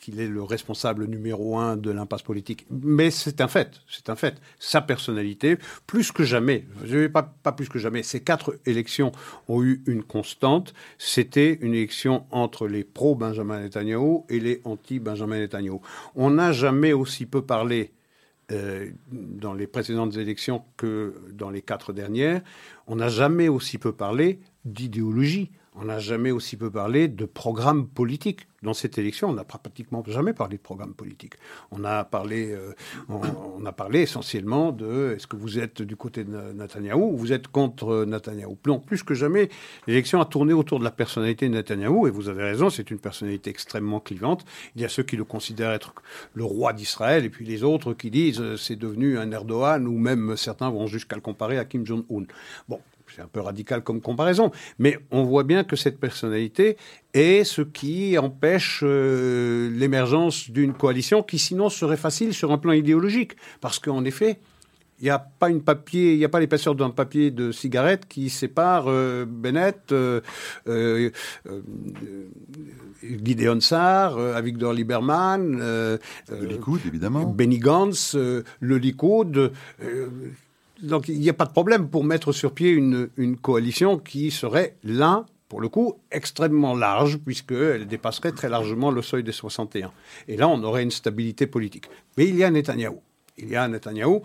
[0.03, 2.65] qu'il est le responsable numéro un de l'impasse politique.
[2.69, 4.35] Mais c'est un fait, c'est un fait.
[4.59, 6.65] Sa personnalité, plus que jamais,
[7.13, 9.13] pas, pas plus que jamais, ces quatre élections
[9.47, 15.79] ont eu une constante, c'était une élection entre les pro-Benjamin Netanyahu et les anti-Benjamin Netanyahu.
[16.15, 17.93] On n'a jamais aussi peu parlé
[18.51, 22.41] euh, dans les précédentes élections que dans les quatre dernières.
[22.87, 25.49] On n'a jamais aussi peu parlé d'idéologie.
[25.75, 28.47] On n'a jamais aussi peu parlé de programme politique.
[28.61, 31.33] Dans cette élection, on n'a pratiquement jamais parlé de programme politique.
[31.71, 32.73] On a parlé, euh,
[33.09, 37.33] on, a parlé essentiellement de est-ce que vous êtes du côté de Netanyahou ou vous
[37.33, 38.57] êtes contre Netanyahou?
[38.65, 39.49] Non, plus que jamais,
[39.85, 42.99] l'élection a tourné autour de la personnalité de Netanyahou, et vous avez raison, c'est une
[42.99, 44.45] personnalité extrêmement clivante.
[44.77, 45.93] Il y a ceux qui le considèrent être
[46.33, 49.97] le roi d'Israël, et puis les autres qui disent euh, c'est devenu un Erdogan, ou
[49.97, 52.23] même certains vont jusqu'à le comparer à Kim Jong-un.
[52.69, 52.79] Bon,
[53.15, 56.77] c'est un peu radical comme comparaison, mais on voit bien que cette personnalité
[57.13, 62.71] est ce qui empêche euh, l'émergence d'une coalition qui sinon serait facile sur un plan
[62.71, 64.39] idéologique, parce qu'en effet,
[65.03, 68.07] il n'y a pas une papier, il n'y a pas l'épaisseur d'un papier de cigarette
[68.07, 70.21] qui sépare euh, Bennett, euh,
[70.67, 71.09] euh,
[73.01, 75.99] Gideon Sarr, Avigdor Lieberman, le
[76.31, 79.51] Likoud évidemment, Benny Gantz, le Likoud
[80.83, 84.75] donc il n'y a pas de problème pour mettre sur pied une, coalition qui serait
[84.83, 89.91] là, pour le coup, extrêmement large, puisqu'elle dépasserait très largement le seuil des 61.
[90.27, 91.85] Et là, on aurait une stabilité politique.
[92.17, 93.01] Mais il y a Netanyahou.
[93.37, 94.23] Il y a Netanyahou.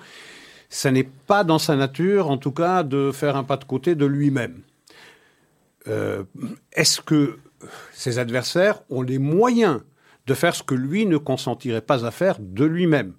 [0.69, 3.95] Ça n'est pas dans sa nature, en tout cas, de faire un pas de côté
[3.95, 4.61] de lui-même.
[5.87, 6.25] Euh,
[6.73, 7.39] est-ce que
[7.93, 9.81] ses adversaires ont les moyens
[10.27, 13.15] de faire ce que lui ne consentirait pas à faire de lui-même?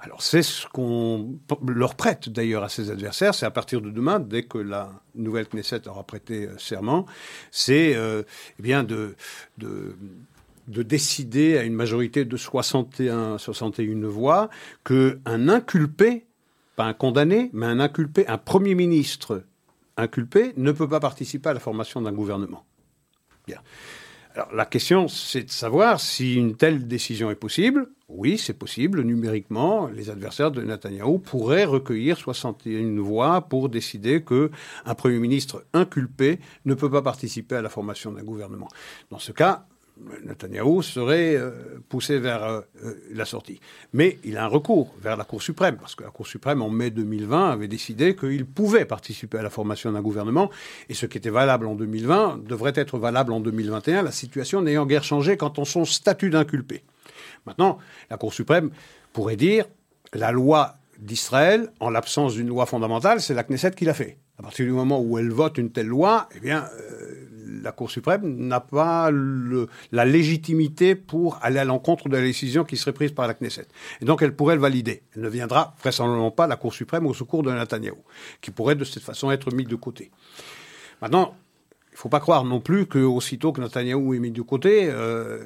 [0.00, 4.20] Alors c'est ce qu'on leur prête d'ailleurs à ses adversaires, c'est à partir de demain,
[4.20, 7.06] dès que la nouvelle Knesset aura prêté euh, serment,
[7.50, 8.22] c'est euh,
[8.58, 9.16] eh bien de,
[9.58, 9.96] de,
[10.68, 14.50] de, décider à une majorité de 61, 61 voix
[14.84, 16.26] qu'un inculpé,
[16.76, 19.44] pas un condamné, mais un inculpé, un Premier ministre
[19.96, 22.64] inculpé, ne peut pas participer à la formation d'un gouvernement.
[23.46, 23.60] Bien.
[24.52, 27.88] La question, c'est de savoir si une telle décision est possible.
[28.08, 29.02] Oui, c'est possible.
[29.02, 36.38] Numériquement, les adversaires de Netanyahou pourraient recueillir 61 voix pour décider qu'un Premier ministre inculpé
[36.66, 38.68] ne peut pas participer à la formation d'un gouvernement.
[39.10, 39.66] Dans ce cas,
[40.24, 41.50] Netanyahou serait euh,
[41.88, 43.60] poussé vers euh, euh, la sortie.
[43.92, 46.68] Mais il a un recours vers la Cour suprême, parce que la Cour suprême, en
[46.68, 50.50] mai 2020, avait décidé qu'il pouvait participer à la formation d'un gouvernement,
[50.88, 54.86] et ce qui était valable en 2020 devrait être valable en 2021, la situation n'ayant
[54.86, 56.84] guère changé quant à son statut d'inculpé.
[57.46, 57.78] Maintenant,
[58.10, 58.70] la Cour suprême
[59.12, 59.64] pourrait dire
[60.12, 64.18] la loi d'Israël, en l'absence d'une loi fondamentale, c'est la Knesset qui l'a fait.
[64.38, 66.66] À partir du moment où elle vote une telle loi, eh bien,
[67.62, 72.76] la Cour suprême n'a pas la légitimité pour aller à l'encontre de la décision qui
[72.76, 73.66] serait prise par la Knesset.
[74.00, 75.02] Et donc elle pourrait le valider.
[75.14, 78.02] Elle ne viendra vraisemblablement pas la Cour suprême au secours de Netanyahou,
[78.40, 80.10] qui pourrait de cette façon être mis de côté.
[81.02, 81.34] Maintenant,
[81.90, 85.42] il ne faut pas croire non plus qu'aussitôt que Netanyahou est mis de côté, euh,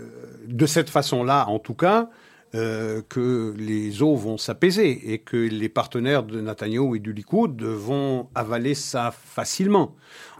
[0.47, 2.11] de cette façon-là en tout cas,
[2.57, 7.63] euh, que les eaux vont s'apaiser et que les partenaires de Netanyahou et du Likoud
[7.63, 9.95] vont avaler ça facilement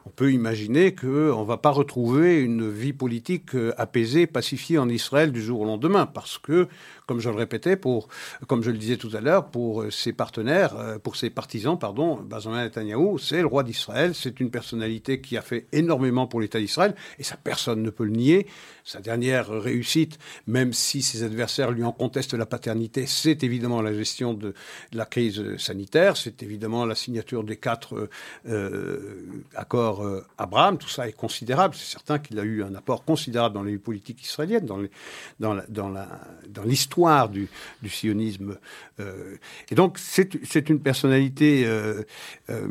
[0.07, 4.89] on peut imaginer qu'on ne va pas retrouver une vie politique euh, apaisée, pacifiée en
[4.89, 6.69] Israël du jour au lendemain, parce que
[7.11, 8.07] comme je le répétais, pour,
[8.47, 11.77] comme je le disais tout à l'heure, pour euh, ses partenaires, euh, pour ses partisans,
[11.77, 16.41] pardon, Benjamin Netanyahu, c'est le roi d'Israël, c'est une personnalité qui a fait énormément pour
[16.41, 18.47] l'État d'Israël, et ça personne ne peut le nier.
[18.85, 23.93] Sa dernière réussite, même si ses adversaires lui en contestent la paternité, c'est évidemment la
[23.93, 24.55] gestion de,
[24.93, 28.09] la crise sanitaire, c'est évidemment la signature des quatre
[28.49, 30.07] euh, accords
[30.39, 31.75] Abraham, tout ça est considérable.
[31.75, 37.00] C'est certain qu'il a eu un apport considérable dans les politiques israéliennes, dans l'histoire
[37.31, 37.49] du,
[37.89, 38.59] sionisme.
[38.99, 39.37] Euh,
[39.71, 42.03] et donc, c'est une personnalité euh,
[42.51, 42.69] euh,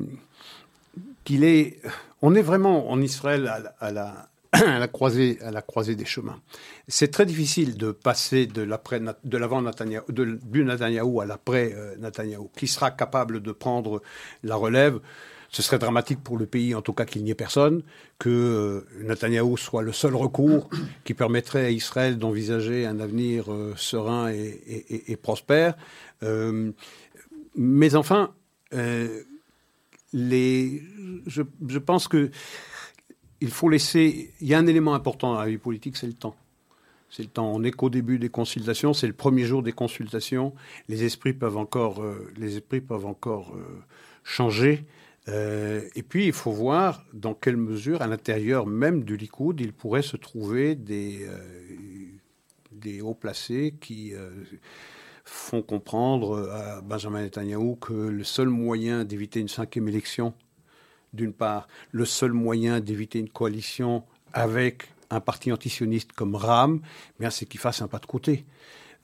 [1.23, 1.81] qu'il est.
[2.21, 6.39] On est vraiment en Israël à, la, à la, croisée, à la croisée des chemins.
[6.87, 12.49] C'est très difficile de passer de l'avant Netanyahou, de, du Netanyahou à l'après Netanyahou.
[12.57, 14.01] Qui sera capable de prendre
[14.43, 14.99] la relève?
[15.51, 17.81] Ce serait dramatique pour le pays, en tout cas qu'il n'y ait personne,
[18.19, 20.69] que euh, Netanyahou soit le seul recours
[21.03, 25.75] qui permettrait à Israël d'envisager un avenir euh, serein et, prospère.
[26.23, 26.71] Euh,
[27.55, 28.33] mais enfin,
[28.71, 29.17] je,
[31.79, 32.29] pense que
[33.41, 34.33] il faut laisser.
[34.41, 36.35] Il y a un élément important dans la vie politique, c'est le temps.
[37.09, 37.51] C'est le temps.
[37.51, 38.93] On est qu'au début des consultations.
[38.93, 40.53] C'est le premier jour des consultations.
[40.89, 42.03] Les esprits peuvent encore,
[42.37, 43.55] les esprits peuvent encore
[44.23, 44.85] changer.
[45.27, 49.73] Euh, et puis, il faut voir dans quelle mesure, à l'intérieur même du Likoud, il
[49.73, 54.29] pourrait se trouver des, euh, hauts placés qui euh,
[55.25, 60.33] font comprendre à Benjamin Netanyahu que le seul moyen d'éviter une cinquième élection,
[61.13, 64.03] d'une part, le seul moyen d'éviter une coalition
[64.33, 66.81] avec un parti antisioniste comme RAM,
[67.19, 68.45] eh c'est qu'il fasse un pas de côté.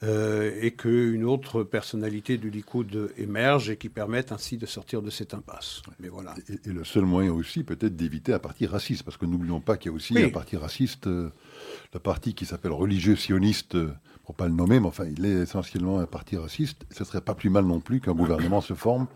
[0.02, 5.08] Euh, et qu'une autre personnalité du Likoud émerge et qui permette ainsi de sortir de
[5.08, 5.82] cette impasse.
[6.00, 6.34] Mais voilà.
[6.48, 9.90] Et, le seul moyen aussi peut-être d'éviter un parti raciste, parce que n'oublions pas qu'il
[9.90, 11.30] y a aussi un parti raciste, euh,
[11.94, 13.94] le parti qui s'appelle religieux sioniste, pour euh,
[14.26, 16.84] pour pas le nommer, mais enfin il est essentiellement un parti raciste.
[16.90, 19.06] Ce serait pas plus mal non plus qu'un gouvernement se forme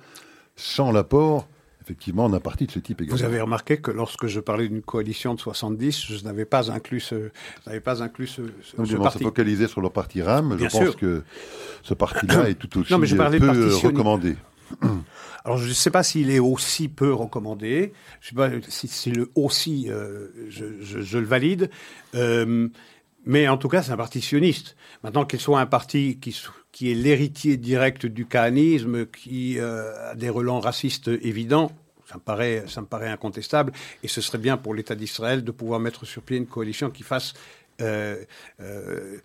[0.56, 1.48] sans l'apport
[1.82, 3.16] effectivement d'un parti de ce type également.
[3.16, 7.00] Vous avez remarqué que lorsque je parlais d'une coalition de 70, je n'avais pas inclus
[7.00, 7.30] ce,
[7.66, 9.24] n'avais pas inclus ce, ce, ce parti.
[9.24, 10.56] focalisé sur le parti RAM.
[10.58, 11.22] je pense que
[11.82, 14.36] ce parti-là est tout aussi non, mais je peu recommandé.
[15.44, 17.92] Alors je ne sais pas s'il est aussi peu recommandé.
[18.20, 21.70] Je ne sais pas si le aussi, euh, je, je, je, le valide.
[22.14, 22.68] Euh,
[23.24, 24.76] mais en tout cas, c'est un parti sioniste.
[25.04, 26.36] Maintenant qu'il soit un parti qui,
[26.72, 31.70] qui est l'héritier direct du kahanisme, qui euh, a des relents racistes évidents,
[32.06, 33.72] ça me, paraît, ça me paraît incontestable.
[34.02, 37.02] Et ce serait bien pour l'État d'Israël de pouvoir mettre sur pied une coalition qui
[37.02, 37.34] fasse
[37.80, 38.16] euh,
[38.60, 39.18] euh,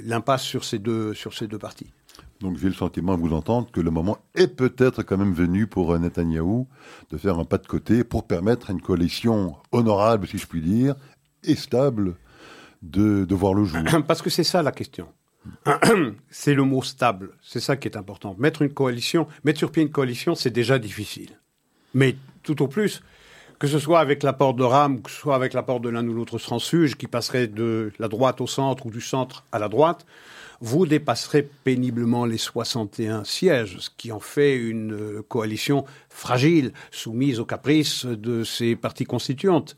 [0.00, 1.90] l'impasse sur ces deux, sur ces deux partis.
[2.40, 5.66] Donc j'ai le sentiment à vous entendre que le moment est peut-être quand même venu
[5.66, 6.66] pour Netanyahou
[7.10, 10.96] de faire un pas de côté pour permettre une coalition honorable, si je puis dire,
[11.44, 12.16] et stable
[12.82, 13.80] de, de voir le jour.
[14.06, 15.08] Parce que c'est ça la question.
[16.30, 17.30] c'est le mot stable.
[17.42, 18.34] C'est ça qui est important.
[18.38, 21.38] Mettre une coalition, mettre sur pied une coalition, c'est déjà difficile.
[21.94, 23.02] Mais tout au plus,
[23.58, 26.12] que ce soit avec l'apport de RAM, que ce soit avec l'apport de l'un ou
[26.12, 30.06] l'autre transfuge, qui passerait de la droite au centre ou du centre à la droite,
[30.60, 37.40] vous dépasserez péniblement les 61 sièges, ce qui en fait une euh, coalition fragile, soumise
[37.40, 39.76] aux caprices de ses parties constituantes.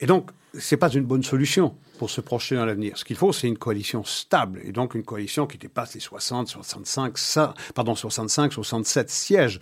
[0.00, 2.96] Et donc, ce n'est pas une bonne solution pour se projeter dans l'avenir.
[2.98, 6.48] Ce qu'il faut, c'est une coalition stable, et donc une coalition qui dépasse les 60,
[6.48, 9.60] 65, ça, pardon, 65, 67 sièges.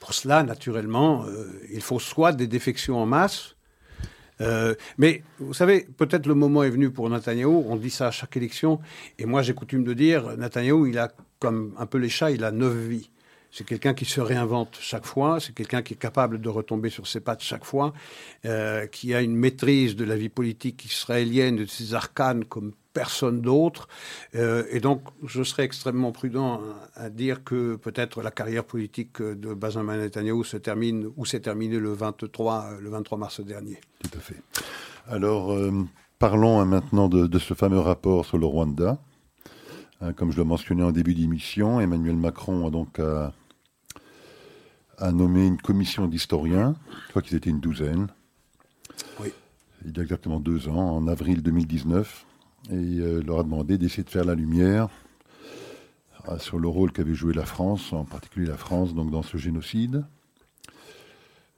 [0.00, 3.56] Pour cela, naturellement, euh, il faut soit des défections en masse,
[4.40, 8.10] euh, mais vous savez, peut-être le moment est venu pour Netanyahu, on dit ça à
[8.10, 8.80] chaque élection,
[9.18, 12.42] et moi j'ai coutume de dire, Netanyahu, il a, comme un peu les chats, il
[12.44, 13.10] a neuf vies.
[13.52, 17.06] C'est quelqu'un qui se réinvente chaque fois, c'est quelqu'un qui est capable de retomber sur
[17.06, 17.92] ses pattes chaque fois,
[18.46, 23.42] euh, qui a une maîtrise de la vie politique israélienne, de ses arcanes comme personne
[23.42, 23.88] d'autre.
[24.34, 26.62] Euh, et donc, je serais extrêmement prudent
[26.94, 31.78] à, dire que peut-être la carrière politique de Benjamin Netanyahu se termine ou s'est terminée
[31.78, 33.78] le 23, le 23 mars dernier.
[34.02, 34.42] Tout à fait.
[35.08, 35.72] Alors, euh,
[36.18, 38.98] parlons maintenant de, de, ce fameux rapport sur le Rwanda.
[40.00, 42.98] Hein, comme je le mentionnais en début d'émission, Emmanuel Macron a donc
[45.02, 48.06] a nommé une commission d'historiens, je crois qu'ils étaient une douzaine,
[49.20, 49.32] oui.
[49.84, 52.24] il y a exactement deux ans, en avril 2019,
[52.70, 54.88] et euh, leur a demandé d'essayer de faire la lumière
[56.28, 59.36] euh, sur le rôle qu'avait joué la France, en particulier la France, donc dans ce
[59.36, 60.04] génocide.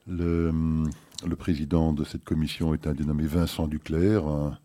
[0.07, 0.51] Le,
[1.27, 4.59] le président de cette commission est un dénommé Vincent Duclerc, un,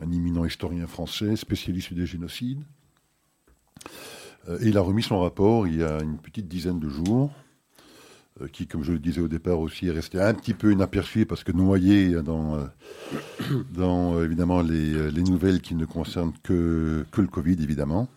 [0.00, 2.62] un éminent historien français, spécialiste des génocides.
[4.48, 7.32] Euh, et il a remis son rapport il y a une petite dizaine de jours.
[8.40, 11.26] Euh, qui, comme je le disais au départ aussi, est resté un petit peu inaperçu
[11.26, 12.66] parce que noyé dans, euh,
[13.74, 18.08] dans euh, évidemment les, les, nouvelles qui ne concernent que, que le Covid, évidemment.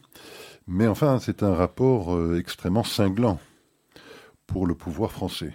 [0.68, 3.40] Mais enfin, c'est un rapport extrêmement cinglant
[4.48, 5.54] pour le pouvoir français,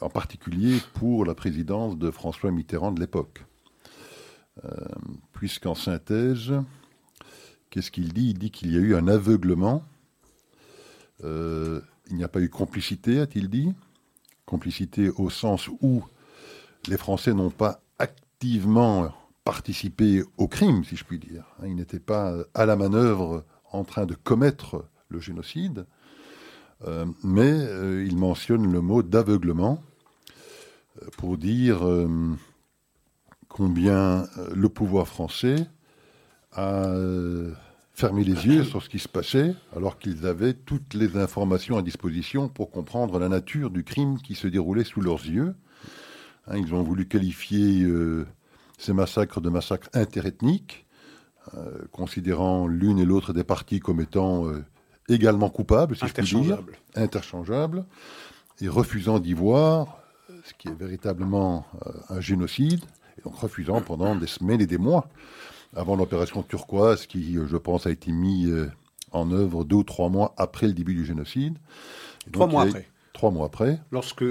[0.00, 3.44] en particulier pour la présidence de François Mitterrand de l'époque.
[5.32, 6.52] Puisqu'en synthèse,
[7.70, 8.30] qu'est-ce qu'il dit?
[8.30, 9.84] Il dit qu'il y a eu un aveuglement
[12.10, 13.72] il n'y a pas eu complicité, a-t-il dit?
[14.46, 16.02] Complicité au sens où
[16.88, 19.12] les Français n'ont pas activement
[19.44, 21.44] participé au crime, si je puis dire.
[21.60, 25.86] Hein, ils n'étaient pas à la manœuvre en train de commettre le génocide,
[26.86, 29.82] euh, mais euh, il mentionne le mot d'aveuglement
[31.02, 31.82] euh, pour dire
[33.48, 35.56] combien le pouvoir français
[36.52, 36.92] a
[37.94, 41.82] fermer les yeux sur ce qui se passait, alors qu'ils avaient toutes les informations à
[41.82, 45.54] disposition pour comprendre la nature du crime qui se déroulait sous leurs yeux.
[46.48, 48.26] Hein, ils ont voulu qualifier euh,
[48.78, 50.86] ces massacres de massacres interethniques,
[51.56, 54.64] euh, considérant l'une et l'autre des parties comme étant euh,
[55.08, 56.64] également coupables, si je puis dire,
[56.96, 57.84] interchangeables,
[58.60, 59.98] et refusant d'y voir
[60.42, 61.66] ce qui est véritablement
[62.08, 62.82] un génocide,
[63.18, 65.08] et donc refusant pendant des semaines et des mois
[65.76, 68.70] avant l'opération turquoise qui, euh, je pense, a été mise euh,
[69.12, 71.58] en œuvre deux ou trois mois après le début du génocide.
[72.32, 72.88] trois mois après.
[73.12, 73.80] Trois mois après.
[73.92, 74.24] Lorsque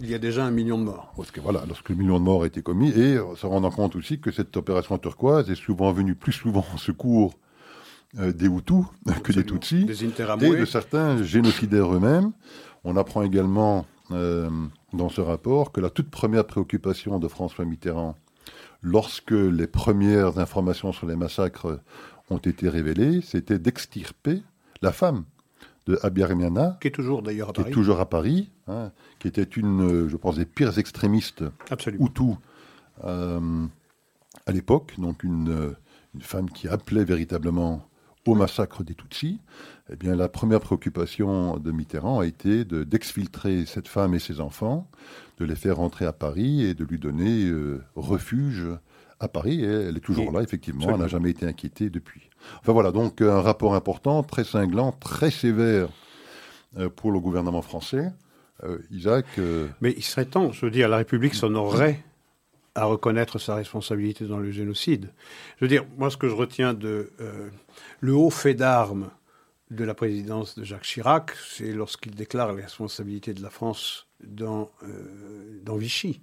[0.00, 1.12] il y a déjà un million de morts.
[1.16, 3.94] Parce que voilà, lorsque le million de morts a été commis, et se rendant compte
[3.94, 7.34] aussi que cette opération turquoise est souvent venue plus souvent en secours
[8.18, 8.86] euh, des Hutus
[9.22, 12.32] que des Tutsis, des et de certains génocidaires eux-mêmes.
[12.82, 18.16] On apprend également dans ce rapport que la toute première préoccupation de François Mitterrand
[18.84, 21.80] lorsque les premières informations sur les massacres
[22.30, 24.42] ont été révélées, c'était d'extirper
[24.82, 25.24] la femme
[25.86, 27.70] de Abiarmiana, qui est toujours d'ailleurs à qui Paris.
[27.70, 31.44] est toujours à Paris, hein, qui était une, je pense, des pires extrémistes.
[32.00, 32.36] Hutus
[33.04, 33.66] euh,
[34.46, 35.74] à l'époque, donc une,
[36.14, 37.86] une femme qui appelait véritablement
[38.26, 39.40] au massacre des Tutsis.
[39.92, 44.40] Eh bien, la première préoccupation de Mitterrand a été de- d'exfiltrer cette femme et ses
[44.40, 44.88] enfants,
[45.38, 48.66] de les faire rentrer à Paris et de lui donner euh, refuge
[49.20, 49.60] à Paris.
[49.62, 50.88] Et elle est toujours Et- là, effectivement.
[50.90, 52.30] Elle n'a jamais été inquiétée depuis.
[52.60, 55.88] Enfin voilà, donc un rapport important, très cinglant, très sévère
[56.78, 58.10] euh, pour le gouvernement français.
[58.62, 59.26] Euh, Isaac,
[59.80, 62.02] Mais il serait temps, je veux dire, la République s'honorerait
[62.74, 65.12] à reconnaître sa responsabilité dans le génocide.
[65.58, 67.48] Je veux dire, moi, ce que je retiens de euh,
[68.00, 69.10] le haut fait d'armes
[69.70, 74.70] de la présidence de Jacques Chirac, c'est lorsqu'il déclare la responsabilité de la France dans,
[74.82, 76.20] euh, Vichy.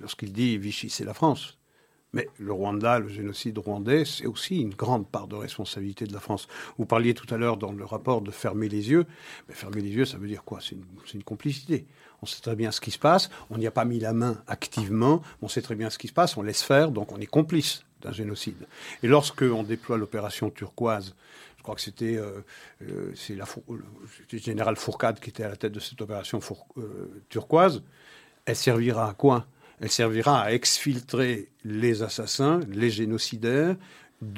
[0.00, 1.58] Lorsqu'il dit Vichy, c'est la France.
[2.14, 6.20] Mais le Rwanda, le génocide rwandais, c'est aussi une grande part de responsabilité de la
[6.20, 6.46] France.
[6.78, 9.04] Vous parliez tout à l'heure dans le rapport de fermer les yeux.
[9.48, 10.60] Mais fermer les yeux, ça veut dire quoi?
[10.62, 10.76] C'est
[11.14, 11.86] une, complicité.
[12.22, 13.30] On sait très bien ce qui se passe.
[13.50, 15.22] On n'y a pas mis la main activement.
[15.42, 16.36] On sait très bien ce qui se passe.
[16.36, 16.92] On laisse faire.
[16.92, 18.68] Donc on est complice d'un génocide.
[19.02, 21.16] Et lorsque on déploie l'opération turquoise,
[21.56, 22.44] je crois que c'était euh,
[22.82, 26.38] euh, c'est le général Fourcade qui était à la tête de cette opération
[26.76, 27.82] euh, turquoise,
[28.44, 29.46] elle servira à quoi?
[29.80, 33.76] Elle servira à exfiltrer les assassins, les génocidaires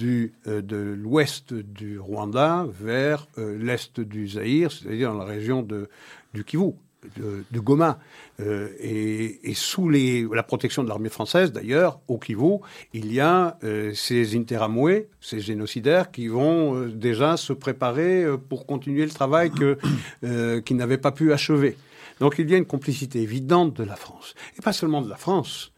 [0.03, 5.67] euh, de l'ouest du Rwanda vers euh, l'est du Zaïre, c'est-à-dire dans la région
[6.35, 6.73] du Kivu,
[7.17, 7.99] de, de Goma.
[8.41, 12.59] Euh, et, sous la protection de l'armée française, d'ailleurs, au Kivu,
[12.93, 13.59] il y a
[13.95, 20.99] ces Interamwe, ces génocidaires, qui vont déjà se préparer pour continuer le travail qu'ils n'avaient
[20.99, 21.77] pas pu achever.
[22.21, 24.35] Donc il y a une complicité évidente de la France.
[24.59, 25.73] Et pas seulement de la France.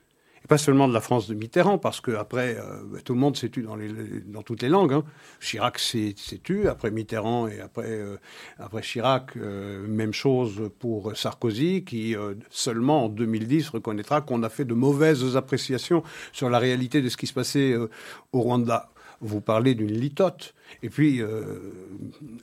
[0.45, 3.19] Et pas seulement de la France de Mitterrand, parce que après, euh, bah, tout le
[3.19, 4.93] monde s'est tu dans, toutes les langues.
[4.93, 5.05] hein.
[5.41, 8.19] Chirac s'est tu, après Mitterrand et après, euh,
[8.59, 12.15] après Chirac, euh, même chose pour Sarkozy, qui
[12.51, 17.17] seulement en 2010 reconnaîtra qu'on a fait de mauvaises appréciations sur la réalité de ce
[17.17, 18.91] qui se passait au Rwanda.
[19.21, 20.55] Vous parlez d'une litote.
[20.85, 21.21] Et puis,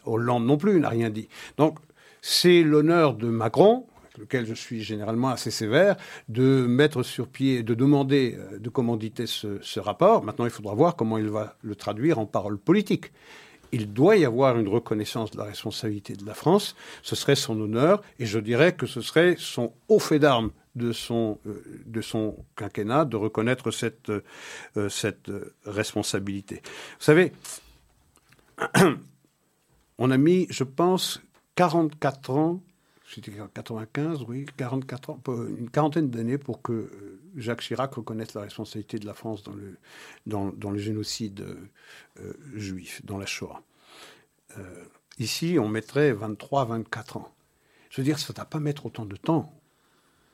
[0.04, 1.30] Hollande non plus n'a rien dit.
[1.58, 1.80] Donc,
[2.28, 3.86] c'est l'honneur de Macron,
[4.18, 5.96] lequel je suis généralement assez sévère,
[6.28, 10.24] de mettre sur pied, de demander euh, de commanditer ce, ce rapport.
[10.24, 13.12] Maintenant, il faudra voir comment il va le traduire en paroles politiques.
[13.72, 16.76] Il doit y avoir une reconnaissance de la responsabilité de la France.
[17.04, 20.94] Ce serait son honneur, et je dirais que ce serait son haut fait d'armes de
[20.94, 25.30] son, euh, quinquennat de reconnaître cette, euh, cette
[25.64, 26.56] responsabilité.
[26.56, 27.34] Vous savez,
[30.00, 31.22] on a mis, je pense,
[31.56, 32.62] 44 ans,
[33.08, 38.42] c'était 95, oui, 44 ans, une quarantaine d'années pour que euh, Jacques Chirac reconnaisse la
[38.42, 39.44] responsabilité de la France
[40.26, 41.46] dans le, génocide
[42.20, 43.62] euh, juif, dans la Shoah.
[44.58, 44.86] Euh,
[45.20, 47.32] ici, on mettrait 23, 24 ans.
[47.90, 49.54] Je veux dire, ça ne va pas mettre autant de temps.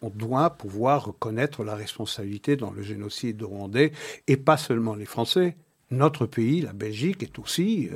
[0.01, 3.91] On doit pouvoir reconnaître la responsabilité dans le génocide rwandais,
[4.27, 5.55] et pas seulement les Français.
[5.91, 7.89] Notre pays, la Belgique, est aussi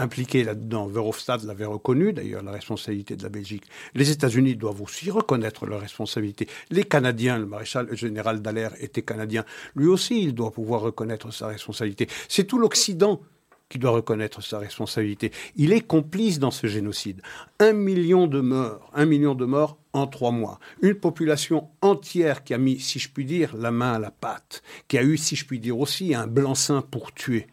[0.00, 0.86] impliqué là-dedans.
[0.86, 3.64] Verhofstadt l'avait reconnu, d'ailleurs, la responsabilité de la Belgique.
[3.94, 6.48] Les États-Unis doivent aussi reconnaître leur responsabilité.
[6.70, 9.44] Les Canadiens, le maréchal général Dallaire était canadien.
[9.76, 12.08] Lui aussi, il doit pouvoir reconnaître sa responsabilité.
[12.28, 13.20] C'est tout l'Occident
[13.68, 15.30] qui doit reconnaître sa responsabilité.
[15.56, 17.22] Il est complice dans ce génocide.
[17.60, 20.58] Un million de morts, un million de morts en trois mois.
[20.82, 24.62] Une population entière qui a mis, si je puis dire, la main à la pâte,
[24.88, 27.46] qui a eu, si je puis dire aussi, un blanc-seing pour tuer.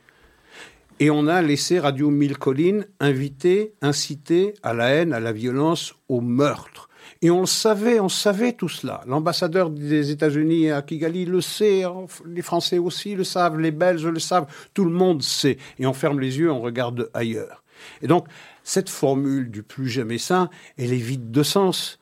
[0.99, 5.93] Et on a laissé Radio Mille Collines inviter, inciter à la haine, à la violence,
[6.09, 6.89] au meurtre.
[7.21, 9.03] Et on le savait, on savait tout cela.
[9.05, 11.83] L'ambassadeur des États-Unis à Kigali le sait,
[12.25, 15.57] les Français aussi le savent, les Belges le savent, tout le monde sait.
[15.77, 17.63] Et on ferme les yeux, on regarde ailleurs.
[18.01, 18.25] Et donc,
[18.63, 21.99] cette formule du plus jamais sain, elle est vide de sens.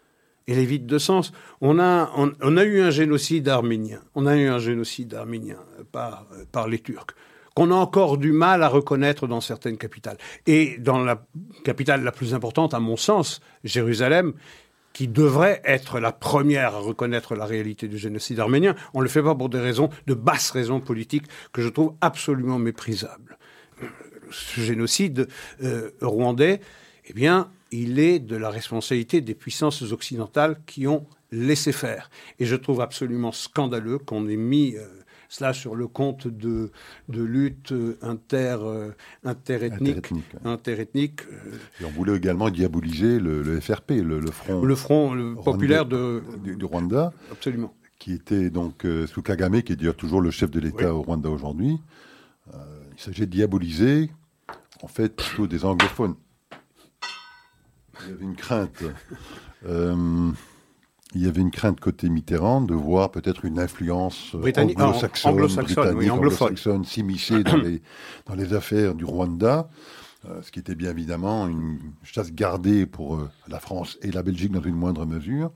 [0.48, 1.34] Elle est vide de sens.
[1.60, 4.00] On a, on, a eu un génocide arménien.
[4.14, 5.58] On a eu un génocide arménien
[5.92, 7.16] par, par les Turcs
[7.56, 10.18] qu'on a encore du mal à reconnaître dans certaines capitales.
[10.46, 11.26] Et dans la
[11.64, 14.34] capitale la plus importante, à mon sens, Jérusalem,
[14.94, 19.10] qui devrait être la première à reconnaître la réalité du génocide arménien, on ne le
[19.10, 23.38] fait pas pour des raisons, de basses raisons politiques, que je trouve absolument méprisables.
[24.32, 25.28] Ce génocide
[25.64, 26.60] euh, rwandais,
[27.06, 32.10] eh bien, il est de la responsabilité des puissances occidentales qui ont laissé faire.
[32.40, 34.76] Et je trouve absolument scandaleux qu'on ait mis...
[34.76, 35.05] Euh,
[35.36, 36.72] cela sur le compte de,
[37.10, 38.92] de lutte inter, euh,
[39.24, 39.98] interethnique.
[39.98, 40.50] Interethnique, ouais.
[40.52, 45.86] interethnique, euh, Et on voulait également diaboliser le, le FRP, le, le Front le populaire
[45.86, 46.24] de...
[46.44, 47.74] du, du Rwanda, Absolument.
[48.00, 51.00] qui était donc euh, sous Kagame, qui est d'ailleurs toujours le chef de l'État Oui.
[51.00, 51.78] au Rwanda aujourd'hui.
[52.54, 52.58] Euh,
[52.96, 54.10] il s'agit de diaboliser,
[54.82, 56.16] en fait, plutôt des anglophones.
[58.04, 58.84] Il y avait une crainte.
[61.14, 66.86] Euh, il y avait une crainte côté Mitterrand de voir peut-être une influence anglo-saxonne, anglo-saxonne
[66.86, 67.82] s'immiscer dans les,
[68.26, 69.70] dans les affaires du Rwanda.
[70.30, 74.24] Euh, ce qui était bien évidemment une chasse gardée pour euh, la France et la
[74.24, 75.52] Belgique dans une moindre mesure.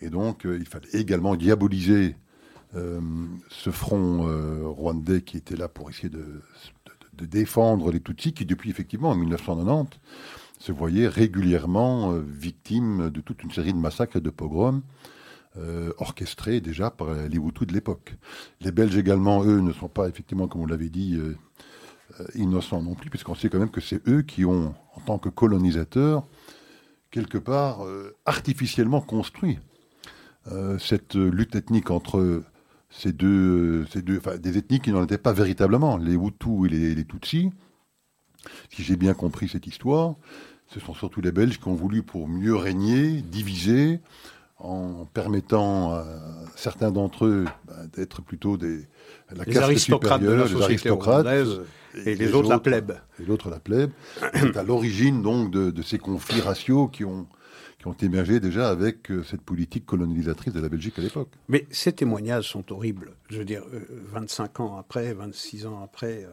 [0.00, 2.16] Et donc, euh, il fallait également diaboliser
[2.74, 4.22] ce front
[4.64, 6.40] rwandais qui était là pour essayer de,
[7.20, 10.00] défendre les Tutsis, qui depuis effectivement en 1990
[10.62, 14.82] se voyaient régulièrement victimes de toute une série de massacres et de pogroms.
[15.98, 18.14] orchestrés déjà par les Hutus de l'époque.
[18.60, 21.18] Les Belges également, eux, ne sont pas effectivement, comme on l'avait dit,
[22.20, 25.18] euh, innocents non plus, puisqu'on sait quand même que c'est eux qui ont, en tant
[25.18, 26.26] que colonisateurs,
[27.10, 29.58] quelque part euh, artificiellement construit
[30.50, 32.42] euh, cette lutte ethnique entre
[32.90, 36.68] ces deux, ces deux enfin, des ethnies qui n'en étaient pas véritablement, les Hutus et
[36.68, 37.50] les, les Tutsis.
[38.70, 40.16] Si j'ai bien compris cette histoire,
[40.72, 44.00] ce sont surtout les Belges qui ont voulu, pour mieux régner, diviser,
[44.58, 46.04] en permettant à
[46.56, 48.86] certains d'entre eux bah, d'être plutôt des
[49.34, 52.92] la les aristocrates de la société et, les, autres, la plèbe.
[53.20, 53.90] Et l'autre la plèbe.
[54.34, 57.26] C'est à l'origine donc de, ces conflits raciaux qui ont
[57.78, 61.30] qui ont émergé déjà avec euh, cette politique colonisatrice de la Belgique à l'époque.
[61.48, 63.16] Mais ces témoignages sont horribles.
[63.28, 63.64] Je veux dire,
[64.12, 66.28] 25 euh, ans après, 26 ans après, euh,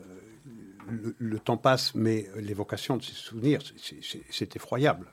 [1.18, 3.62] le, temps passe, mais l'évocation de ces souvenirs,
[4.30, 5.08] c'est effroyable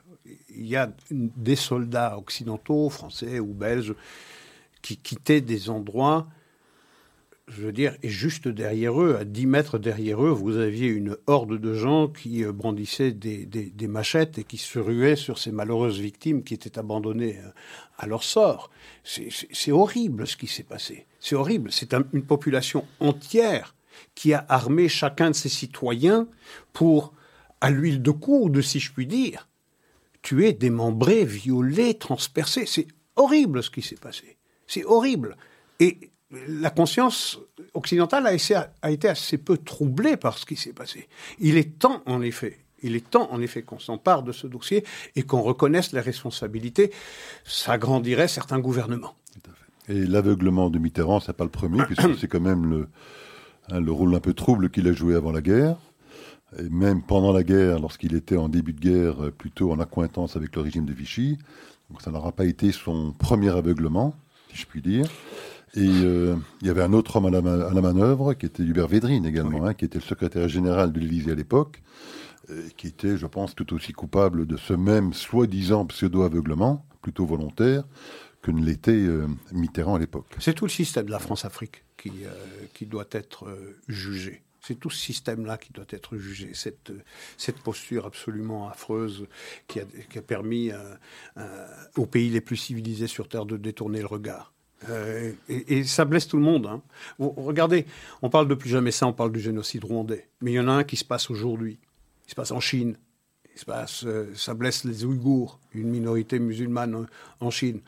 [0.50, 3.94] il y a des soldats occidentaux, français ou belges,
[4.82, 6.26] qui quittaient des endroits,
[7.48, 11.16] je veux dire, et juste derrière eux, à 10 mètres derrière eux, vous aviez une
[11.28, 16.00] horde de gens qui euh, brandissaient des, machettes et qui se ruaient sur ces malheureuses
[16.00, 17.50] victimes qui étaient abandonnées euh,
[17.98, 18.70] à leur sort.
[19.04, 21.06] C'est horrible ce qui s'est passé.
[21.20, 21.70] C'est horrible.
[21.70, 23.75] C'est une population entière
[24.14, 26.26] qui a armé chacun de ses citoyens
[26.72, 27.12] pour,
[27.60, 29.48] à l'huile de coude, si je puis dire,
[30.22, 32.66] tués, démembrés, violés, transpercés.
[32.66, 34.36] C'est horrible ce qui s'est passé.
[34.66, 35.36] C'est horrible.
[35.78, 36.10] Et
[36.48, 37.38] la conscience
[37.74, 41.08] occidentale a, été assez peu troublée par ce qui s'est passé.
[41.38, 44.84] Il est temps, en effet, il est temps, en effet, qu'on s'empare de ce dossier
[45.14, 46.92] et qu'on reconnaisse les responsabilités.
[47.44, 49.14] Ça grandirait certains gouvernements.
[49.88, 52.88] Et l'aveuglement de Mitterrand, c'est pas le premier, puisque c'est quand même le,
[53.70, 55.76] hein, le rôle un peu trouble qu'il a joué avant la guerre
[56.58, 60.36] et même pendant la guerre, lorsqu'il était en début de guerre, euh, plutôt en accointance
[60.36, 61.38] avec le régime de Vichy.
[61.90, 64.14] Donc ça n'aura pas été son premier aveuglement,
[64.50, 65.06] si je puis dire.
[65.74, 69.26] Et euh, il y avait un autre homme à la, manœuvre, qui était Hubert Védrine
[69.26, 71.82] également, hein, qui était le secrétaire général de l'Élysée à l'époque,
[72.76, 77.82] qui était, je pense, tout aussi coupable de ce même soi-disant pseudo-aveuglement, plutôt volontaire,
[78.46, 80.36] que ne l'était euh, Mitterrand à l'époque.
[80.38, 82.12] C'est tout le système de la France-Afrique qui,
[82.74, 83.46] qui doit être
[83.88, 84.42] jugé.
[84.66, 86.92] C'est tout ce système-là qui doit être jugé, cette,
[87.36, 89.28] cette posture absolument affreuse
[89.68, 90.78] qui a, qui a permis euh,
[91.36, 91.66] euh,
[91.96, 94.52] aux pays les plus civilisés sur Terre de détourner le regard.
[94.88, 96.66] Euh, et, ça blesse tout le monde.
[96.66, 96.82] Hein.
[97.20, 97.86] regardez,
[98.22, 100.28] on parle de plus jamais ça, on parle du génocide rwandais.
[100.40, 101.78] Mais il y en a un qui se passe aujourd'hui.
[102.26, 102.96] Il se passe en Chine.
[103.54, 107.06] Il se passe, ça blesse les Ouïghours, une minorité musulmane
[107.38, 107.82] en Chine.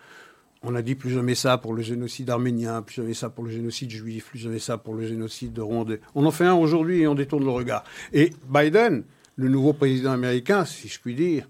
[0.62, 3.50] On a dit plus jamais ça pour le génocide arménien, plus jamais ça pour le
[3.50, 6.00] génocide juif, plus jamais ça pour le génocide rwandais.
[6.14, 7.84] On en fait un aujourd'hui et on détourne le regard.
[8.12, 9.04] Et Biden,
[9.36, 11.48] le nouveau président américain, si je puis dire,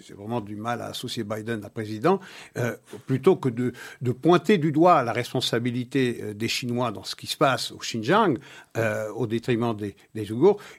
[0.00, 2.20] j'ai vraiment du mal à associer Biden à président,
[2.56, 2.76] euh,
[3.06, 3.72] plutôt que de,
[4.12, 8.38] pointer du doigt la responsabilité euh, des Chinois dans ce qui se passe au Xinjiang,
[8.76, 10.26] euh, au détriment des, des,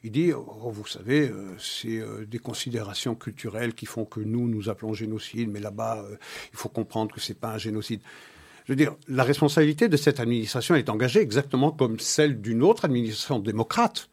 [0.03, 4.93] il dit, oh, vous savez, c'est des considérations culturelles qui font que nous, nous appelons
[4.93, 6.03] génocide, mais là-bas,
[6.51, 8.01] il faut comprendre que c'est pas un génocide.
[8.65, 12.86] Je veux dire, la responsabilité de cette administration est engagée exactement comme celle d'une autre
[12.86, 14.09] administration démocrate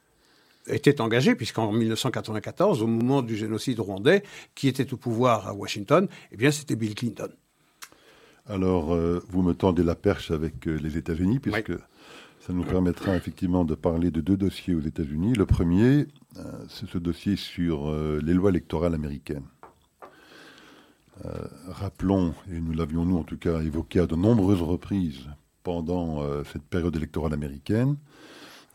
[0.66, 4.22] était engagé, puisqu'en 1994, au moment du génocide rwandais,
[4.54, 7.28] qui était au pouvoir à Washington, eh bien, c'était Bill Clinton.
[8.46, 11.72] Alors, euh, vous me tendez la perche avec euh, les États-Unis, puisque
[12.40, 15.32] ça nous permettra effectivement de parler de deux dossiers aux États-Unis.
[15.32, 16.06] Le premier,
[16.36, 17.90] euh, c'est ce dossier sur
[18.22, 19.46] les lois électorales américaines.
[21.68, 25.26] rappelons, et nous l'avions nous en tout cas évoqué à de nombreuses reprises
[25.62, 27.96] pendant cette période électorale américaine,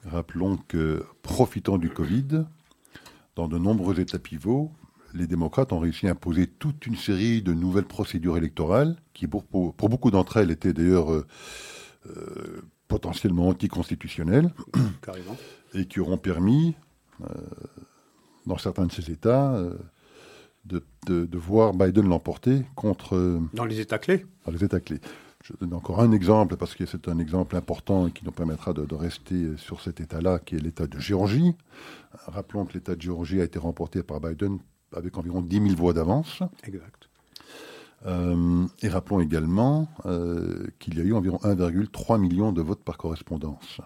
[0.05, 2.45] Rappelons que, profitant du Covid,
[3.35, 4.71] dans de nombreux États pivots,
[5.13, 9.73] les démocrates ont réussi à imposer toute une série de nouvelles procédures électorales, qui pour,
[9.73, 11.25] beaucoup d'entre elles étaient d'ailleurs euh,
[12.07, 14.53] euh, potentiellement anticonstitutionnelles,
[15.73, 16.75] et qui auront permis,
[17.21, 17.25] euh,
[18.45, 19.61] dans certains de ces États,
[20.65, 23.41] de, voir Biden l'emporter contre...
[23.53, 25.01] Dans les États clés Dans les États clés.
[25.43, 28.73] Je donne encore un exemple parce que c'est un exemple important et qui nous permettra
[28.73, 31.55] de, rester sur cet État-là, qui est l'État de Géorgie.
[32.27, 34.59] Rappelons que l'État de Géorgie a été remporté par Biden
[34.95, 36.43] avec environ 10 000 voix d'avance.
[36.63, 37.09] Exact.
[38.05, 42.97] Euh, et rappelons également euh, qu'il y a eu environ 1,3 million de votes par
[42.97, 43.79] correspondance.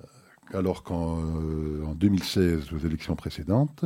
[0.00, 3.84] Euh, alors qu'en 2016, aux élections précédentes,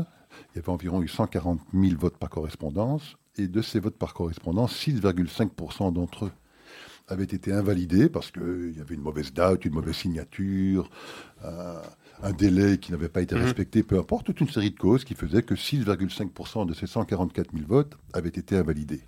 [0.52, 3.16] il y avait environ eu 140 000 votes par correspondance.
[3.38, 6.32] Et de ces votes par correspondance, 6,5% d'entre eux
[7.08, 10.90] avaient été invalidés parce qu'il y avait une mauvaise date, une mauvaise signature,
[12.22, 13.42] un délai qui n'avait pas été mhm.
[13.42, 17.52] respecté, peu importe, toute une série de causes qui faisaient que 6,5% de ces 144
[17.52, 19.02] 000 votes avaient été invalidés.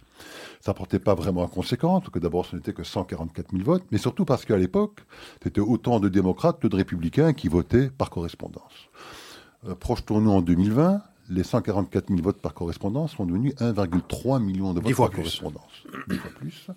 [0.61, 3.99] Ça portait pas vraiment à conséquence, que d'abord ce n'était que 144 000 votes, mais
[3.99, 5.01] surtout parce qu'à l'époque,
[5.43, 8.89] c'était autant de démocrates que de républicains qui votaient par correspondance.
[9.67, 14.81] Euh, Projetons-nous en 2020, les 144 000 votes par correspondance sont devenus 1,3 million de
[14.81, 15.85] votes par correspondance.
[16.09, 16.69] Dix fois plus.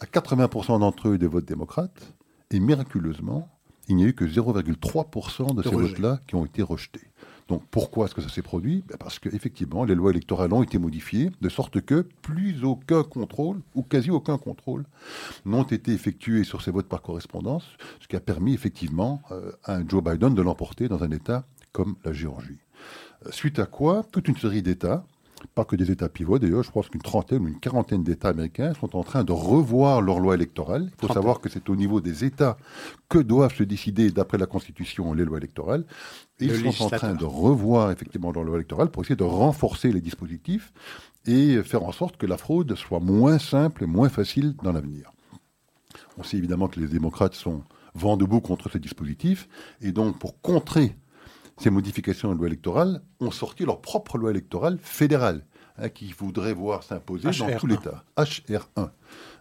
[0.00, 2.12] À 80% d'entre eux des votes démocrates,
[2.50, 3.48] et miraculeusement,
[3.88, 7.08] il n'y a eu que 0,3% de, ces votes-là qui ont été rejetés.
[7.48, 8.82] Donc pourquoi est-ce que ça s'est produit?
[8.88, 13.60] Ben Parce qu'effectivement, les lois électorales ont été modifiées de sorte que plus aucun contrôle,
[13.76, 14.84] ou quasi aucun contrôle,
[15.44, 17.64] n'ont été effectués sur ces votes par correspondance,
[18.00, 21.94] ce qui a permis effectivement euh, à Joe Biden de l'emporter dans un État comme
[22.04, 22.58] la Géorgie.
[23.30, 25.04] Suite à quoi, toute une série d'États,
[25.54, 28.72] pas que des États pivots d'ailleurs, je pense qu'une trentaine ou une quarantaine d'États américains
[28.74, 30.90] sont en train de revoir leur loi électorale.
[30.92, 32.56] Il faut savoir que c'est au niveau des États
[33.08, 35.84] que doivent se décider, d'après la Constitution, les lois électorales.
[36.40, 40.00] ils sont en train de revoir effectivement leur loi électorale pour essayer de renforcer les
[40.00, 40.72] dispositifs
[41.26, 45.12] et faire en sorte que la fraude soit moins simple et moins facile dans l'avenir.
[46.18, 47.62] On sait évidemment que les démocrates sont
[47.94, 49.48] vent debout contre ces dispositifs
[49.80, 50.96] et donc pour contrer
[51.58, 55.44] ces modifications de loi électorale ont sorti leur propre loi électorale fédérale,
[55.78, 58.04] hein, qui voudrait voir s'imposer dans tout l'État.
[58.16, 58.60] HR1.
[58.76, 58.90] Hein,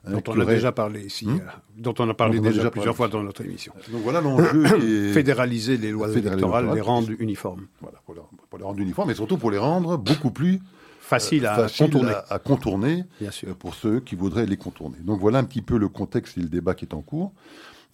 [0.07, 3.07] dont on a déjà parlé ici, hmm euh, dont on a parlé déjà, plusieurs fois
[3.07, 3.73] dans notre émission.
[3.91, 4.65] Donc voilà l'enjeu.
[5.13, 7.67] Fédéraliser les lois électorales, les rendre uniformes.
[7.81, 8.15] Voilà, pour,
[8.57, 10.61] les rendre uniformes, mais surtout pour les rendre beaucoup plus
[10.99, 12.13] faciles à, contourner.
[12.29, 13.49] À, contourner Bien sûr.
[13.49, 14.97] Euh, pour ceux qui voudraient les contourner.
[15.01, 17.33] Donc voilà un petit peu le contexte et le débat qui est en cours.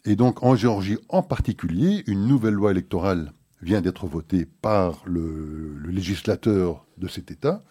[0.06, 5.78] Et donc en Géorgie en particulier, une nouvelle loi électorale vient d'être voté par le,
[5.88, 7.62] législateur de cet État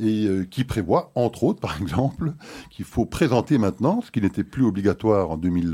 [0.00, 2.32] et euh, qui prévoit, entre autres, par exemple,
[2.70, 5.70] qu'il faut présenter maintenant, ce qui n'était plus obligatoire en 2000,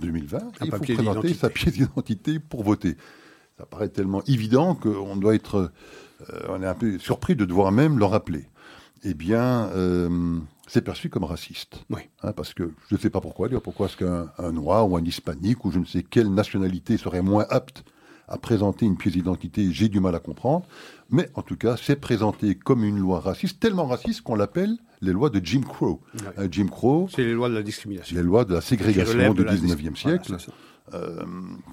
[0.00, 2.96] 2020, euh, il faut présenter sa pièce d'identité pour voter.
[3.58, 5.70] Ça paraît tellement évident qu'on doit être,
[6.32, 8.46] euh, on est un peu surpris de devoir même le rappeler.
[9.02, 9.70] Eh bien,
[10.66, 11.84] c'est perçu comme raciste.
[11.88, 12.02] Oui.
[12.22, 15.64] Hein, parce que je ne sais pas pourquoi, pourquoi est-ce qu'un noir ou un hispanique
[15.64, 17.82] ou je ne sais quelle nationalité serait moins apte
[18.30, 20.64] à présenter une pièce d'identité, j'ai du mal à comprendre.
[21.10, 25.12] Mais en tout cas, c'est présenté comme une loi raciste, tellement raciste qu'on l'appelle les
[25.12, 26.00] lois de Jim Crow.
[26.38, 27.08] Euh, Jim Crow.
[27.14, 28.16] C'est les lois de la discrimination.
[28.16, 30.36] Les lois de la ségrégation du 19e siècle.
[30.92, 31.24] Euh,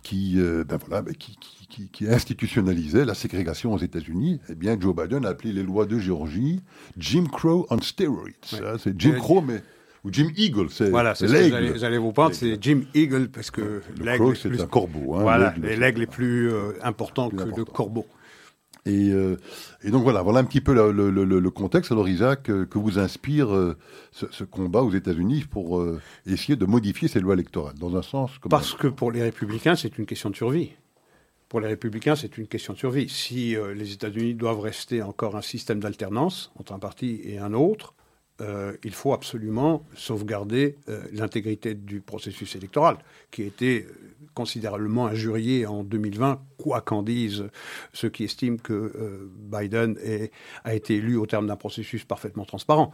[0.03, 1.39] qui, euh, ben voilà, ben qui,
[1.69, 5.87] qui, qui, institutionnalisait la ségrégation aux États-Unis, eh bien, Joe Biden a appelé les lois
[5.87, 6.61] de Géorgie
[6.99, 8.29] Jim Crow on steroids.
[8.43, 9.63] C'est Jim Crow, mais
[10.03, 13.81] ou Jim Eagle, c'est Voilà, c'est ce j'allais vous parler, c'est Jim Eagle, parce que
[13.99, 14.61] l'aigle c'est plus...
[14.61, 15.15] un corbeau.
[15.15, 18.05] Hein, voilà, l'aigle est plus euh, important que le corbeau.
[18.85, 19.35] Et, euh,
[19.83, 21.91] et, donc voilà, voilà un petit peu le, le, le, contexte.
[21.91, 23.49] Alors Isaac, euh, que vous inspire
[24.13, 25.85] ce, ce, combat aux États-Unis pour
[26.25, 29.97] essayer de modifier ces lois électorales dans un sens Parce que pour les républicains, c'est
[29.97, 30.71] une question de survie.
[31.49, 33.09] Pour les républicains, c'est une question de survie.
[33.09, 37.93] Si les États-Unis doivent rester encore un système d'alternance entre un parti et un autre,
[38.39, 42.97] euh, il faut absolument sauvegarder euh, l'intégrité du processus électoral,
[43.31, 43.95] qui a été euh,
[44.35, 47.45] considérablement injurié en 2020, quoi qu'en disent
[47.93, 49.97] ceux qui estiment que Biden
[50.63, 52.93] a été élu au terme d'un processus parfaitement transparent.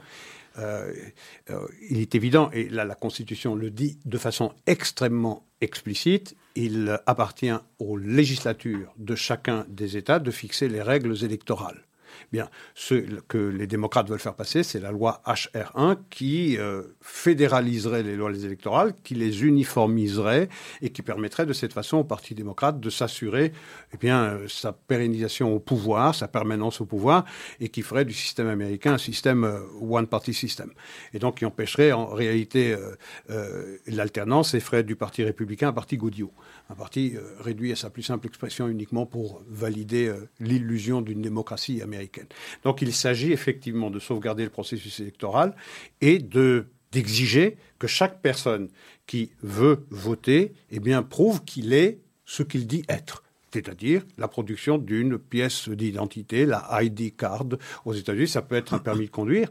[0.57, 7.51] il est évident, et là la Constitution le dit de façon extrêmement explicite, il appartient
[7.79, 11.83] aux législatures de chacun des États de fixer les règles électorales.
[12.31, 12.95] Bien, ce
[13.27, 18.31] que les démocrates veulent faire passer, c'est la loi HR1 qui euh, fédéraliserait les lois
[18.31, 20.49] électorales, qui les uniformiserait
[20.81, 23.51] et qui permettrait de cette façon au Parti démocrate de s'assurer
[23.93, 27.25] eh bien, euh, sa pérennisation au pouvoir, sa permanence au pouvoir,
[27.59, 30.71] et qui ferait du système américain un système euh, one-party system.
[31.13, 32.75] Et donc qui empêcherait en réalité
[33.87, 36.31] l'alternance et ferait du Parti républicain un parti Gaudio
[36.69, 42.02] un parti réduit à sa plus simple expression uniquement pour valider l'illusion d'une démocratie américaine.
[42.63, 45.55] Donc il s'agit effectivement de sauvegarder le processus électoral
[46.01, 48.69] et de d'exiger que chaque personne
[49.07, 53.23] qui veut voter eh prouve qu'il est ce qu'il dit être.
[53.51, 57.45] c'est-à-dire la production d'une pièce d'identité, la ID card.
[57.85, 59.49] Aux États-Unis, ça peut être un permis de conduire.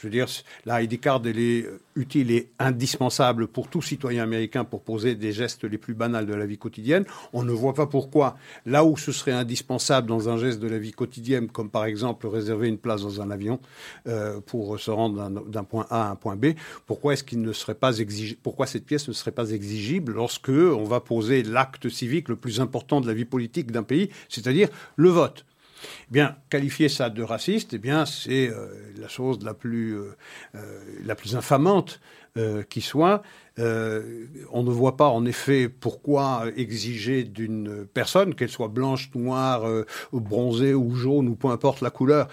[0.00, 0.28] Je veux dire,
[0.64, 5.64] la ID card, est utile et indispensable pour tout citoyen américain pour poser des gestes
[5.64, 7.04] les plus banals de la vie quotidienne.
[7.34, 10.78] On ne voit pas pourquoi, là où ce serait indispensable dans un geste de la
[10.78, 13.60] vie quotidienne, comme par exemple réserver une place dans un avion
[14.06, 16.54] euh, pour se rendre d'un point A à un point B,
[16.86, 17.26] pourquoi cette
[18.86, 23.06] pièce ne serait pas exigible lorsque on va poser l'acte civique le plus important de
[23.06, 25.44] la vie politique d'un pays, c'est-à-dire le vote?
[25.82, 28.68] Eh bien, qualifier ça de raciste, eh bien, c'est euh,
[28.98, 30.16] la chose la plus, euh,
[30.54, 32.00] euh, la plus infamante
[32.68, 33.22] qui soit.
[33.60, 39.64] On ne voit pas en effet pourquoi exiger d'une personne, qu'elle soit blanche, noire,
[40.12, 42.28] bronzée ou jaune ou peu importe la couleur,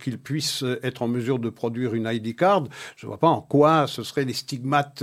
[0.00, 2.64] qu'il puisse être en mesure de produire une ID card.
[2.96, 5.02] Je ne vois pas en quoi ce serait les stigmates,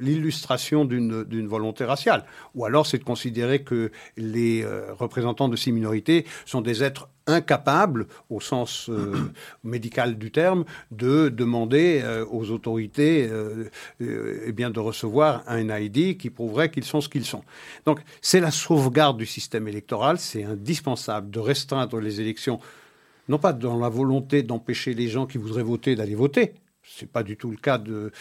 [0.00, 2.24] l'illustration d'une volonté raciale.
[2.54, 4.66] Ou alors c'est de considérer que les
[4.98, 9.32] représentants de ces minorités sont des êtres incapable, au sens euh,
[9.64, 13.70] médical du terme, de demander euh, aux autorités euh,
[14.00, 17.42] eh bien, de recevoir un ID qui prouverait qu'ils sont ce qu'ils sont.
[17.86, 22.60] Donc c'est la sauvegarde du système électoral, c'est indispensable de restreindre les élections,
[23.28, 26.54] non pas dans la volonté d'empêcher les gens qui voudraient voter d'aller voter,
[26.86, 28.12] c'est pas du tout le cas de,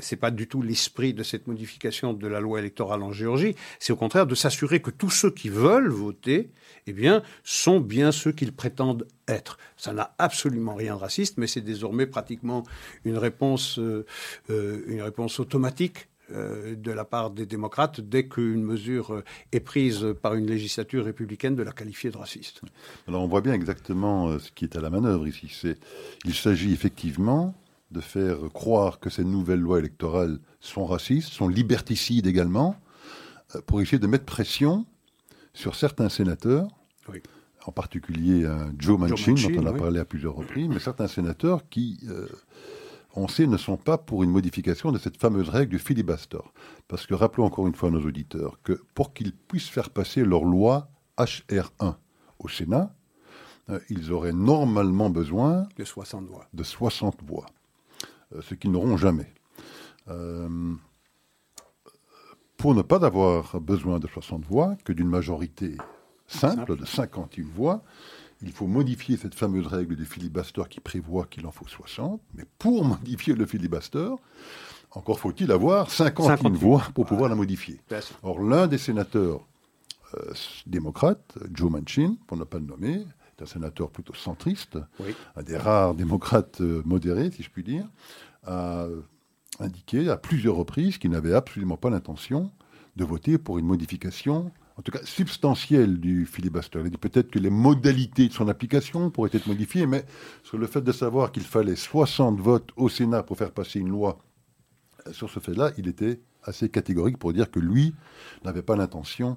[0.00, 3.54] c'est pas du tout l'esprit de cette modification de la loi électorale en Géorgie.
[3.78, 6.50] C'est au contraire de s'assurer que tous ceux qui veulent voter
[6.86, 9.58] eh bien, sont bien ceux qu'ils prétendent être.
[9.76, 12.64] Ça n'a absolument rien de raciste, mais c'est désormais pratiquement
[13.04, 14.04] une réponse, euh,
[14.50, 20.06] euh, une réponse automatique euh, de la part des démocrates dès qu'une mesure est prise
[20.22, 22.62] par une législature républicaine de la qualifier de raciste.
[23.06, 25.76] Alors on voit bien exactement ce qui est à la manœuvre ici.
[26.24, 27.54] Il s'agit effectivement
[27.92, 32.76] de faire croire que ces nouvelles lois électorales sont racistes, sont liberticides également,
[33.66, 34.86] pour essayer de mettre pression
[35.54, 36.68] sur certains sénateurs,
[37.66, 41.68] en particulier euh, Joe Manchin, dont on a parlé à plusieurs reprises, mais certains sénateurs
[41.68, 42.26] qui, euh,
[43.14, 46.40] on sait, ne sont pas pour une modification de cette fameuse règle du filibuster.
[46.88, 50.24] Parce que rappelons encore une fois à nos auditeurs que pour qu'ils puissent faire passer
[50.24, 50.88] leur loi
[51.18, 51.96] HR1
[52.38, 52.94] au Sénat,
[53.70, 56.46] euh, ils auraient normalement besoin de 60 voix.
[56.52, 57.46] De 60 voix,
[58.40, 59.32] ce qu'ils n'auront jamais
[62.62, 65.76] pour ne pas avoir besoin de 60 voix, que d'une majorité
[66.28, 67.82] simple de 51 voix,
[68.40, 72.20] il faut modifier cette fameuse règle du filibuster qui prévoit qu'il en faut 60.
[72.34, 74.10] Mais pour modifier le filibuster,
[74.92, 77.80] encore faut-il avoir 51, voix pour pouvoir la modifier.
[78.22, 79.40] Or, l'un des sénateurs
[80.14, 80.32] euh,
[80.66, 83.04] démocrates, Joe Manchin, pour ne pas le nommer,
[83.42, 84.78] un sénateur plutôt centriste,
[85.36, 87.84] un des rares démocrates euh, modérés, si je puis dire,
[88.44, 88.86] a
[89.60, 92.50] indiqué à plusieurs reprises qu'il n'avait absolument pas l'intention
[92.96, 96.80] de voter pour une modification, en tout cas substantielle du filibuster.
[96.80, 100.04] Il a dit peut-être que les modalités de son application pourraient être modifiées, mais
[100.42, 103.90] sur le fait de savoir qu'il fallait 60 votes au Sénat pour faire passer une
[103.90, 104.18] loi,
[105.06, 107.94] euh, sur ce fait-là, il était assez catégorique pour dire que lui
[108.44, 109.36] n'avait pas l'intention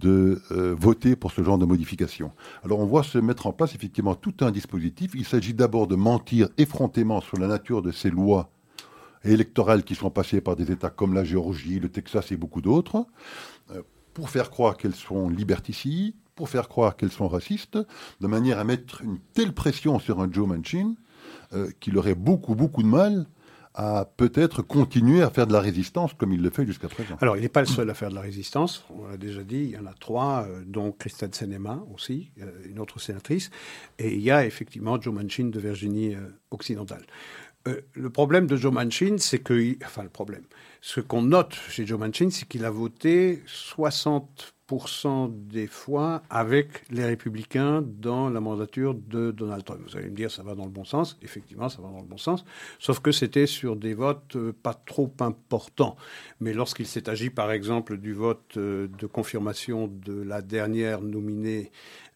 [0.00, 2.32] de euh, voter pour ce genre de modification.
[2.64, 5.12] Alors on voit se mettre en place effectivement tout un dispositif.
[5.14, 8.50] Il s'agit d'abord de mentir effrontément sur la nature de ces lois
[9.24, 13.06] électorales qui sont passées par des États comme la Géorgie, le Texas et beaucoup d'autres,
[13.70, 13.82] euh,
[14.12, 17.78] pour faire croire qu'elles sont liberticides, pour faire croire qu'elles sont racistes,
[18.20, 20.94] de manière à mettre une telle pression sur un Joe Manchin
[21.52, 23.26] euh, qu'il aurait beaucoup, beaucoup de mal
[23.74, 27.16] à peut-être continuer à faire de la résistance comme il le fait jusqu'à présent.
[27.20, 28.84] Alors, il n'est pas le seul à faire de la résistance.
[28.90, 32.30] On l'a déjà dit, il y en a trois, euh, dont Christine Senema aussi,
[32.68, 33.50] une autre sénatrice.
[33.98, 36.14] Et il y a effectivement Joe Manchin de Virginie
[36.50, 37.04] occidentale.
[37.66, 40.44] Euh, le problème de Joe Manchin, c'est que, enfin le problème,
[40.80, 44.22] ce qu'on note chez Joe Manchin, c'est qu'il a voté 60%
[45.28, 49.80] des fois avec les républicains dans la mandature de Donald Trump.
[49.86, 51.18] Vous allez me dire, ça va dans le bon sens.
[51.22, 52.44] Effectivement, ça va dans le bon sens.
[52.78, 55.96] Sauf que c'était sur des votes euh, pas trop importants.
[56.40, 61.70] Mais lorsqu'il s'est agi, par exemple, du vote euh, de confirmation de la dernière nominée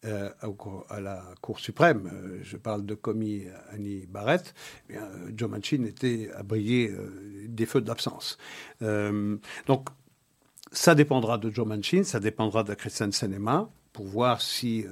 [0.05, 0.31] euh,
[0.89, 2.11] à la Cour suprême,
[2.43, 4.55] je parle de commis Annie Barrett,
[4.91, 4.95] eh
[5.37, 6.93] Joe Manchin était à briller
[7.49, 8.39] des feux d'absence.
[8.81, 9.89] donc,
[10.73, 14.85] ça dépendra de Joe Manchin, ça dépendra de Christian Senema pour voir si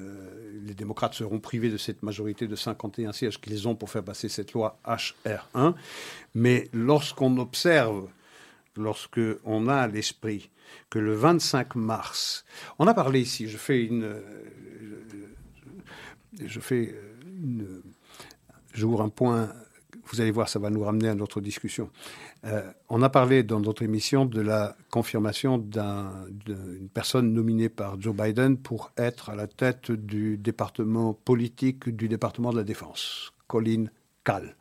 [0.64, 4.28] les démocrates seront privés de cette majorité de 51 sièges qu'ils ont pour faire passer
[4.28, 5.74] cette loi HR1.
[6.34, 8.08] Mais lorsqu'on observe,
[8.76, 10.50] lorsqu'on a à l'esprit
[10.90, 12.44] que le 25 mars,
[12.78, 14.16] on a parlé ici, je fais une,
[16.44, 17.82] je fais une,
[18.72, 19.52] j'ouvre un point
[20.10, 21.90] vous allez voir, ça va nous ramener à notre discussion.
[22.44, 28.14] Euh, on a parlé dans notre émission de la confirmation d'une personne nominée par Joe
[28.14, 33.86] Biden pour être à la tête du département politique du département de la Défense, Colin
[34.24, 34.56] Kahl.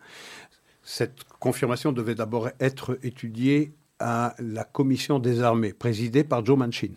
[0.84, 6.91] Cette confirmation devait d'abord être étudiée à la commission des armées, présidée par Joe Manchin,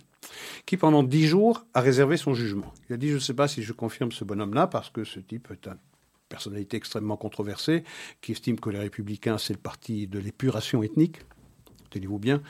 [0.66, 2.72] qui pendant dix jours a réservé son jugement.
[2.88, 5.20] Il a dit, je ne sais pas si je confirme ce bonhomme-là, parce que ce
[5.20, 5.76] type est un
[6.28, 7.84] personnalité extrêmement controversée,
[8.20, 11.20] qui estime que les républicains, c'est le parti de l'épuration ethnique,
[11.91, 12.43] tenez-vous bien,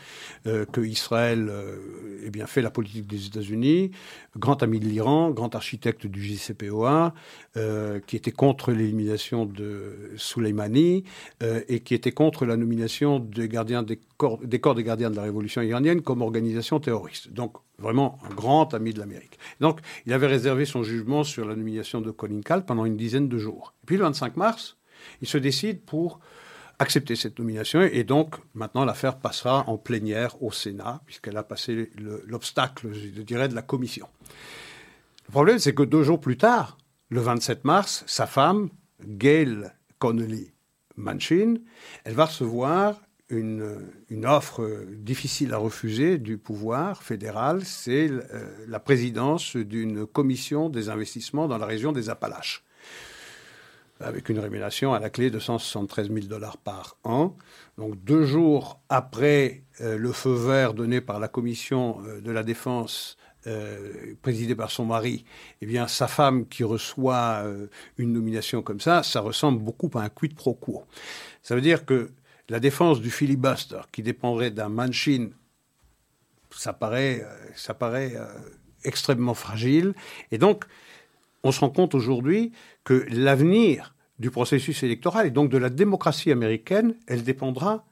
[0.46, 1.76] euh, que Israël euh,
[2.24, 3.90] eh bien, fait la politique des États-Unis,
[4.36, 7.14] grand ami de l'Iran, grand architecte du JCPOA,
[7.56, 11.04] euh, qui était contre l'élimination de Soleimani
[11.42, 15.22] euh, et qui était contre la nomination des, gardiens des, corps, des gardiens de la
[15.22, 17.32] révolution iranienne comme organisation terroriste.
[17.32, 19.38] Donc, vraiment un grand ami de l'Amérique.
[19.60, 23.28] Donc, il avait réservé son jugement sur la nomination de Colin Kahl pendant une dizaine
[23.28, 23.74] de jours.
[23.86, 24.76] Puis, le 25 mars,
[25.22, 26.20] il se décide pour
[26.78, 27.82] accepter cette nomination.
[27.82, 31.90] Et donc, maintenant, l'affaire passera en plénière au Sénat, puisqu'elle a passé
[32.26, 34.08] l'obstacle, je dirais, de la commission.
[35.26, 36.78] Le problème, c'est que deux jours plus tard,
[37.10, 38.68] le 27 mars, sa femme,
[39.04, 40.52] Gail Connolly
[40.96, 41.56] Manchin,
[42.04, 43.76] elle va recevoir une,
[44.08, 50.88] une, offre difficile à refuser du pouvoir fédéral, c'est euh, la présidence d'une commission des
[50.88, 52.64] investissements dans la région des Appalaches
[54.00, 57.36] avec une rémunération à la clé de 173 000 dollars par an.
[57.76, 62.42] Donc deux jours après euh, le feu vert donné par la commission euh, de la
[62.42, 65.24] défense euh, présidée par son mari,
[65.62, 67.44] eh bien sa femme qui reçoit
[67.96, 70.84] une nomination comme ça, ça ressemble beaucoup à un quid pro quo.
[71.42, 72.10] Ça veut dire que
[72.48, 75.30] la défense du filibuster qui dépendrait d'un Manchin,
[76.50, 77.24] ça paraît,
[77.54, 78.16] ça paraît
[78.84, 79.94] extrêmement fragile.
[80.32, 80.64] Et donc,
[81.44, 82.52] on se rend compte aujourd'hui
[82.84, 87.84] que l'avenir du processus électoral et donc de la démocratie américaine, elle dépendra,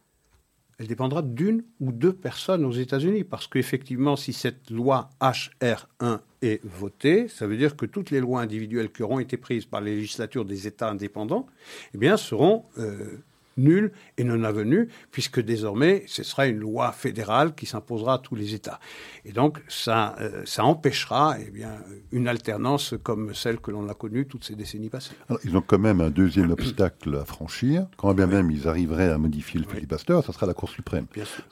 [1.23, 3.25] d'une ou deux personnes aux États-Unis.
[3.25, 8.43] Parce qu'effectivement, si cette loi HR1 est votée, ça veut dire que toutes les lois
[8.43, 11.47] individuelles qui auront été prises par les législatures des États indépendants,
[11.95, 13.23] eh bien, seront euh,
[13.57, 18.35] nul et non avenu, puisque désormais, ce sera une loi fédérale qui s'imposera à tous
[18.35, 18.81] les États.
[19.25, 21.73] Et donc, ça, euh, ça empêchera eh bien,
[22.13, 25.15] une alternance comme celle que l'on a connue toutes ces décennies passées.
[25.45, 27.87] ils ont quand même un deuxième obstacle à franchir.
[27.97, 31.07] Quand bien même ils arriveraient à modifier le filibuster, ça sera la Cour suprême.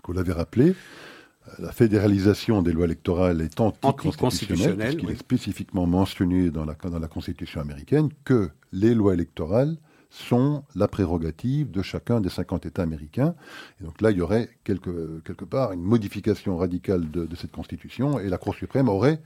[0.07, 0.75] Vous l'avez rappelé,
[1.59, 7.09] la fédéralisation des lois électorales est anticonstitutionnelle, puisqu'il est spécifiquement mentionné dans la, dans la
[7.09, 9.77] Constitution américaine que les lois électorales
[10.15, 13.35] sont la prérogative de chacun des 50 États américains.
[13.81, 18.21] Et donc là, il y aurait quelque, quelque part une modification radicale de, cette Constitution
[18.21, 19.21] et la Cour suprême aurait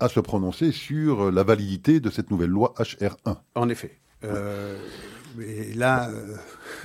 [0.00, 3.36] à se prononcer sur la validité de cette nouvelle loi HR1.
[3.54, 3.98] En effet.
[4.24, 4.76] Euh,
[5.74, 6.36] là, euh,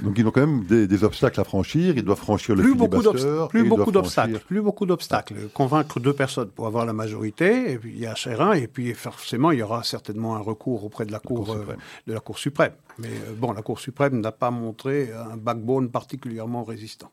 [0.02, 1.98] donc ils ont quand même des, obstacles à franchir.
[1.98, 5.36] Ils doivent franchir le plus beaucoup d'obstacles, plus beaucoup d'obstacles, plus beaucoup d'obstacles.
[5.54, 7.72] Convaincre deux personnes pour avoir la majorité.
[7.72, 10.84] Et puis il y a HR1 et puis forcément il y aura certainement un recours
[10.84, 11.76] auprès de la Cour, euh,
[12.08, 12.74] de la Cour suprême.
[13.00, 17.12] Mais bon, la Cour suprême n'a pas montré un backbone particulièrement résistant.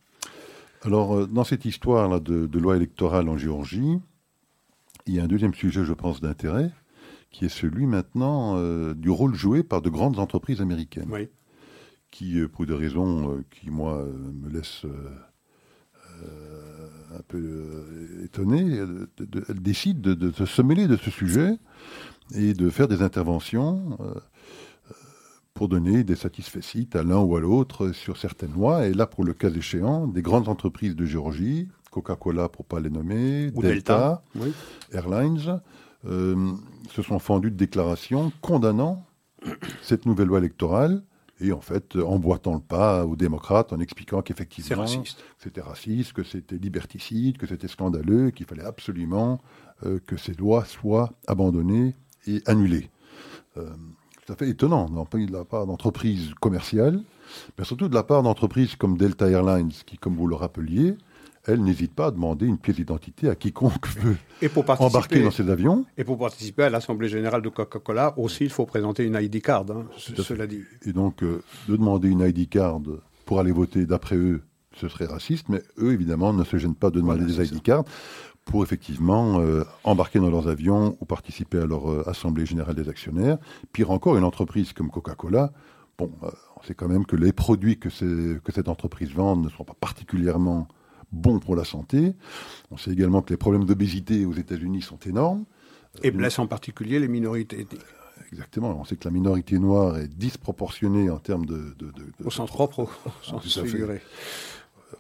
[0.83, 3.99] Alors dans cette histoire là de, de loi électorale en Géorgie,
[5.07, 6.71] il y a un deuxième sujet, je pense, d'intérêt
[7.35, 11.11] qui est celui maintenant euh, du rôle joué par de grandes entreprises américaines,
[12.13, 14.07] qui, euh, pour des raisons euh, qui, moi,
[14.41, 14.87] me laissent
[17.13, 21.59] un peu étonné, elles décident de, se mêler de ce sujet
[22.37, 23.99] et de faire des interventions
[25.55, 28.87] pour donner des satisfaits à l'un ou à l'autre sur certaines lois.
[28.87, 32.91] Et là, pour le cas échéant, des grandes entreprises de Géorgie, Coca-Cola pour pas les
[32.91, 34.23] nommer, Delta,
[34.93, 35.61] Airlines,
[36.07, 36.53] euh,
[36.91, 39.07] se sont fendus de déclarations condamnant
[39.83, 41.03] cette nouvelle loi électorale
[41.41, 44.87] et en fait emboîtant le pas aux démocrates en expliquant qu'effectivement
[45.39, 49.41] c'était raciste, que c'était liberticide, que c'était scandaleux, qu'il fallait absolument
[49.85, 51.95] euh, que ces lois soient abandonnées
[52.27, 52.91] et annulées.
[53.57, 53.71] Euh,
[54.25, 57.01] tout à fait étonnant de la part d'entreprises commerciales,
[57.59, 60.97] mais surtout de la part d'entreprises comme Delta Airlines, qui, comme vous le rappeliez,
[61.47, 64.17] elle n'hésite pas à demander une pièce d'identité à quiconque veut
[64.79, 65.85] embarquer dans ses avions.
[65.97, 69.67] Et pour participer à l'Assemblée générale de Coca-Cola aussi, il faut présenter une ID card,
[69.71, 70.63] hein, cela dit.
[70.87, 72.81] Et donc, euh, de demander une ID card
[73.27, 74.43] pour aller voter, d'après eux,
[74.75, 77.85] ce serait raciste, mais eux, évidemment, ne se gênent pas de demander des ID cards
[78.45, 82.89] pour effectivement euh, embarquer dans leurs avions ou participer à leur euh, Assemblée générale des
[82.89, 83.39] actionnaires.
[83.73, 85.53] Pire encore, une entreprise comme Coca-Cola,
[85.97, 86.11] bon,
[86.57, 89.77] on sait quand même que les produits que, que cette entreprise vend ne sont pas
[89.81, 90.69] particulièrement
[91.15, 92.15] bon pour la santé.
[92.71, 95.45] On sait également que les problèmes d'obésité aux États-Unis sont énormes.
[96.03, 97.67] Et blessent en particulier les minorités
[98.33, 98.77] Exactement.
[98.81, 101.75] On sait que la minorité noire est disproportionnée en termes de.
[102.25, 102.89] au sens propre, au
[103.23, 104.01] sens figuré.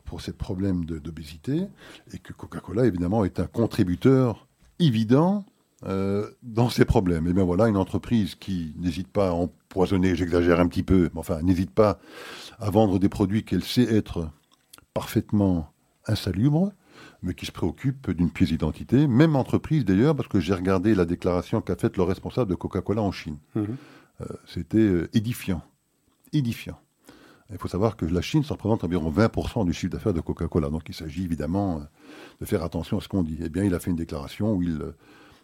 [0.04, 1.66] Pour ces problèmes d'obésité.
[2.12, 4.46] Et que Coca-Cola, évidemment, est un contributeur
[4.78, 5.44] évident
[5.86, 7.26] euh, dans ces problèmes.
[7.26, 11.20] Et bien voilà, une entreprise qui n'hésite pas à empoisonner, j'exagère un petit peu, mais
[11.20, 11.98] enfin, n'hésite pas
[12.58, 14.30] à vendre des produits qu'elle sait être
[14.94, 15.73] parfaitement
[16.06, 16.72] insalubres,
[17.22, 21.04] mais qui se préoccupe d'une pièce d'identité, même entreprise d'ailleurs, parce que j'ai regardé la
[21.04, 23.38] déclaration qu'a faite le responsable de Coca-Cola en Chine.
[23.54, 23.76] Mhm.
[24.20, 25.62] Euh, c'était euh, édifiant.
[26.32, 26.78] Édifiant.
[27.50, 30.70] Il faut savoir que la Chine, ça représente environ 20% du chiffre d'affaires de Coca-Cola.
[30.70, 31.80] Donc il s'agit évidemment euh,
[32.40, 33.38] de faire attention à ce qu'on dit.
[33.40, 34.80] Eh bien, il a fait une déclaration où il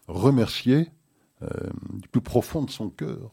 [0.06, 0.92] remerciait
[1.94, 3.32] du plus profond de son cœur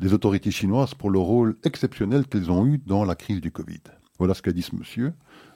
[0.00, 3.80] les autorités chinoises pour le rôle exceptionnel qu'elles ont eu dans la crise du Covid.
[4.18, 5.14] Voilà ce qu'a dit ce monsieur.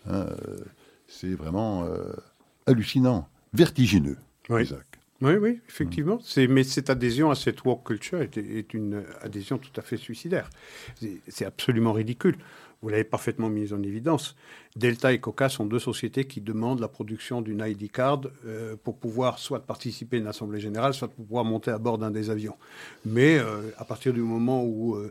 [0.09, 0.27] Hein,
[1.09, 2.13] c'est vraiment euh,
[2.67, 4.63] hallucinant, vertigineux, oui.
[4.63, 4.87] Isaac.
[5.23, 6.19] Oui, oui, effectivement.
[6.37, 10.51] Mais cette adhésion à cette woke culture est une adhésion tout à fait suicidaire.
[11.29, 12.37] C'est absolument ridicule
[12.83, 14.37] vous l'avez parfaitement mis en évidence.
[14.77, 18.99] Delta et Coca sont deux sociétés qui demandent la production d'une ID card euh, pour
[18.99, 22.29] pouvoir soit participer à une assemblée générale, soit pour pouvoir monter à bord d'un des
[22.29, 22.57] avions.
[23.07, 25.11] Mais euh, à partir du moment où euh,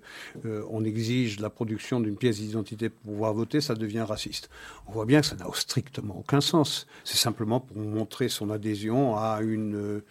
[0.69, 4.49] on exige la production d'une pièce d'identité pour pouvoir voter, ça devient raciste.
[4.87, 6.85] On voit bien que ça n'a strictement aucun sens.
[7.03, 10.01] C'est simplement pour montrer son adhésion à une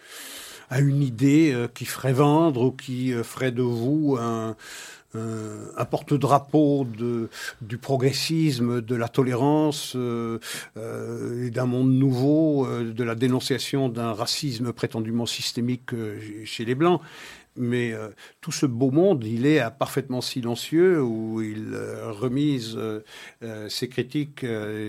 [0.71, 4.57] à une idée qui ferait vendre ou qui ferait de vous un,
[5.17, 6.87] euh, un porte-drapeau
[7.61, 10.39] du progressisme, de la tolérance, euh,
[10.77, 15.91] euh, d'un monde nouveau, de la dénonciation d'un racisme prétendument systémique
[16.45, 17.01] chez les Blancs.
[17.57, 17.95] Mais
[18.41, 21.77] tout ce beau monde, il est parfaitement silencieux, où il
[22.09, 22.77] remise
[23.69, 24.45] ses critiques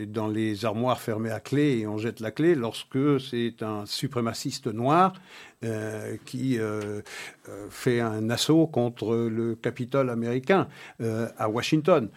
[0.07, 4.65] dans les armoires fermées à clé et on jette la clé lorsque c'est un suprémaciste
[4.65, 5.13] noir
[5.64, 7.01] euh, qui euh,
[7.47, 10.68] euh, fait un assaut contre le Capitole américain
[11.38, 12.10] à Washington.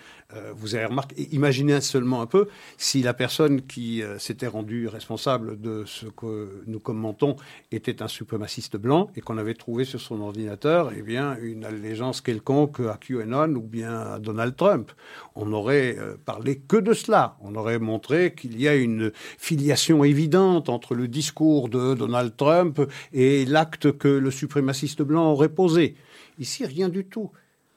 [0.54, 5.84] vous avez remarqué, imaginez seulement un peu si la personne qui s'était rendue responsable de
[5.86, 7.36] ce que nous commentons
[7.72, 12.20] était un suprémaciste blanc et qu'on avait trouvé sur son ordinateur eh bien, une allégeance
[12.20, 14.92] quelconque à QAnon ou bien à Donald Trump.
[15.34, 17.36] On n'aurait parlé que de cela.
[17.40, 22.80] On aurait montré qu'il y a une filiation évidente entre le discours de Donald Trump
[23.12, 25.96] et l'acte que le suprémaciste blanc aurait posé.
[26.38, 27.30] Ici, rien du tout.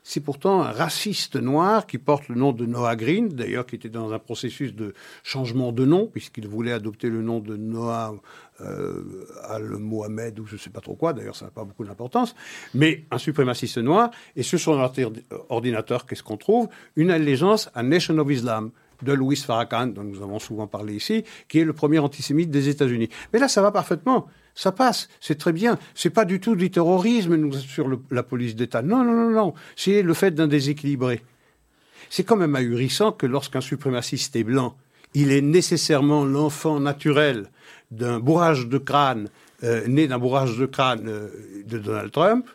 [0.03, 3.89] C'est pourtant un raciste noir qui porte le nom de Noah Green, d'ailleurs qui était
[3.89, 8.15] dans un processus de changement de nom, puisqu'il voulait adopter le nom de Noah
[8.61, 9.03] euh,
[9.43, 12.33] al-Mohamed ou je ne sais pas trop quoi, d'ailleurs ça n'a pas beaucoup d'importance,
[12.73, 14.71] mais un suprémaciste noir, et sur son
[15.49, 16.67] ordinateur, qu'est-ce qu'on trouve?
[16.95, 18.71] Une allégeance à Nation of Islam,
[19.03, 22.69] de Louis Farrakhan, dont nous avons souvent parlé ici, qui est le premier antisémite des
[22.69, 23.09] États-Unis.
[23.33, 24.27] Mais là, ça va parfaitement.
[24.55, 25.79] Ça passe, c'est très bien.
[25.95, 28.81] C'est pas du tout du terrorisme sur la police d'État.
[28.81, 29.53] Non, non, non, non.
[29.75, 31.23] C'est le fait d'un déséquilibré.
[32.09, 34.75] C'est quand même ahurissant que lorsqu'un suprémaciste est blanc,
[35.13, 37.49] il est nécessairement l'enfant naturel
[37.91, 39.29] d'un bourrage de crâne,
[39.63, 41.29] euh, né d'un bourrage de crâne euh,
[41.65, 42.47] de Donald Trump.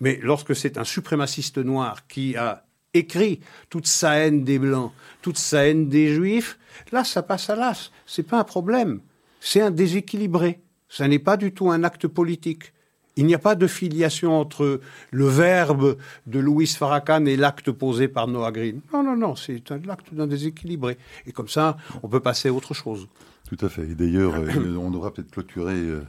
[0.00, 2.64] Mais lorsque c'est un suprémaciste noir qui a
[2.94, 3.40] écrit
[3.70, 6.58] toute sa haine des blancs, toute sa haine des juifs,
[6.90, 7.90] là, ça passe à l'as.
[8.06, 9.00] C'est pas un problème.
[9.40, 10.60] C'est un déséquilibré.
[10.92, 12.74] Ce n'est pas du tout un acte politique.
[13.16, 18.08] Il n'y a pas de filiation entre le verbe de Louis Farrakhan et l'acte posé
[18.08, 18.82] par Noah Green.
[18.92, 20.98] Non, non, non, c'est l'acte d'un déséquilibré.
[21.24, 23.08] Et comme ça, on peut passer à autre chose.
[23.48, 23.88] Tout à fait.
[23.88, 26.02] Et d'ailleurs, euh, on devra peut-être clôturer euh,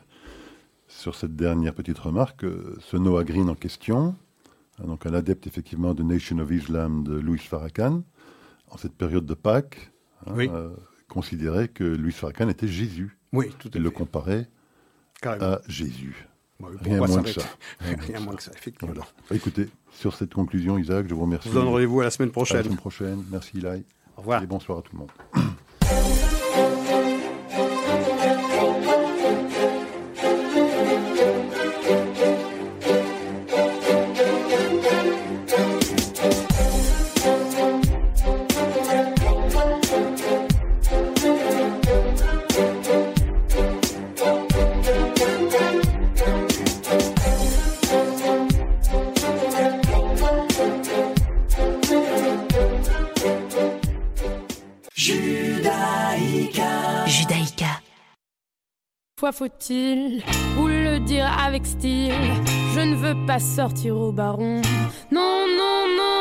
[0.90, 2.44] sur cette dernière petite remarque.
[2.44, 4.16] Euh, ce Noah Green en question,
[4.80, 8.04] hein, donc un adepte effectivement de Nation of Islam de Louis Farrakhan,
[8.70, 9.92] en cette période de Pâques,
[10.28, 10.72] hein,
[11.08, 13.18] considérait que Louis Farrakhan était Jésus.
[13.32, 14.50] Oui, tout à Et le comparait
[15.26, 16.28] à Jésus.
[16.82, 17.42] Rien moins, que ça.
[17.80, 18.94] Rien moins que ça, effectivement.
[18.96, 21.50] Bah, écoutez, sur cette conclusion, Isaac, je vous remercie.
[21.50, 22.58] Je vous donne rendez-vous à la semaine prochaine.
[22.58, 23.24] À la semaine prochaine.
[23.32, 23.84] Merci, Ilaï.
[24.16, 24.44] Au revoir.
[24.44, 26.20] Et bonsoir à tout le monde.
[59.32, 60.22] Faut-il
[60.56, 62.14] vous le dire avec style?
[62.74, 64.62] Je ne veux pas sortir au baron.
[65.12, 66.13] Non, non, non.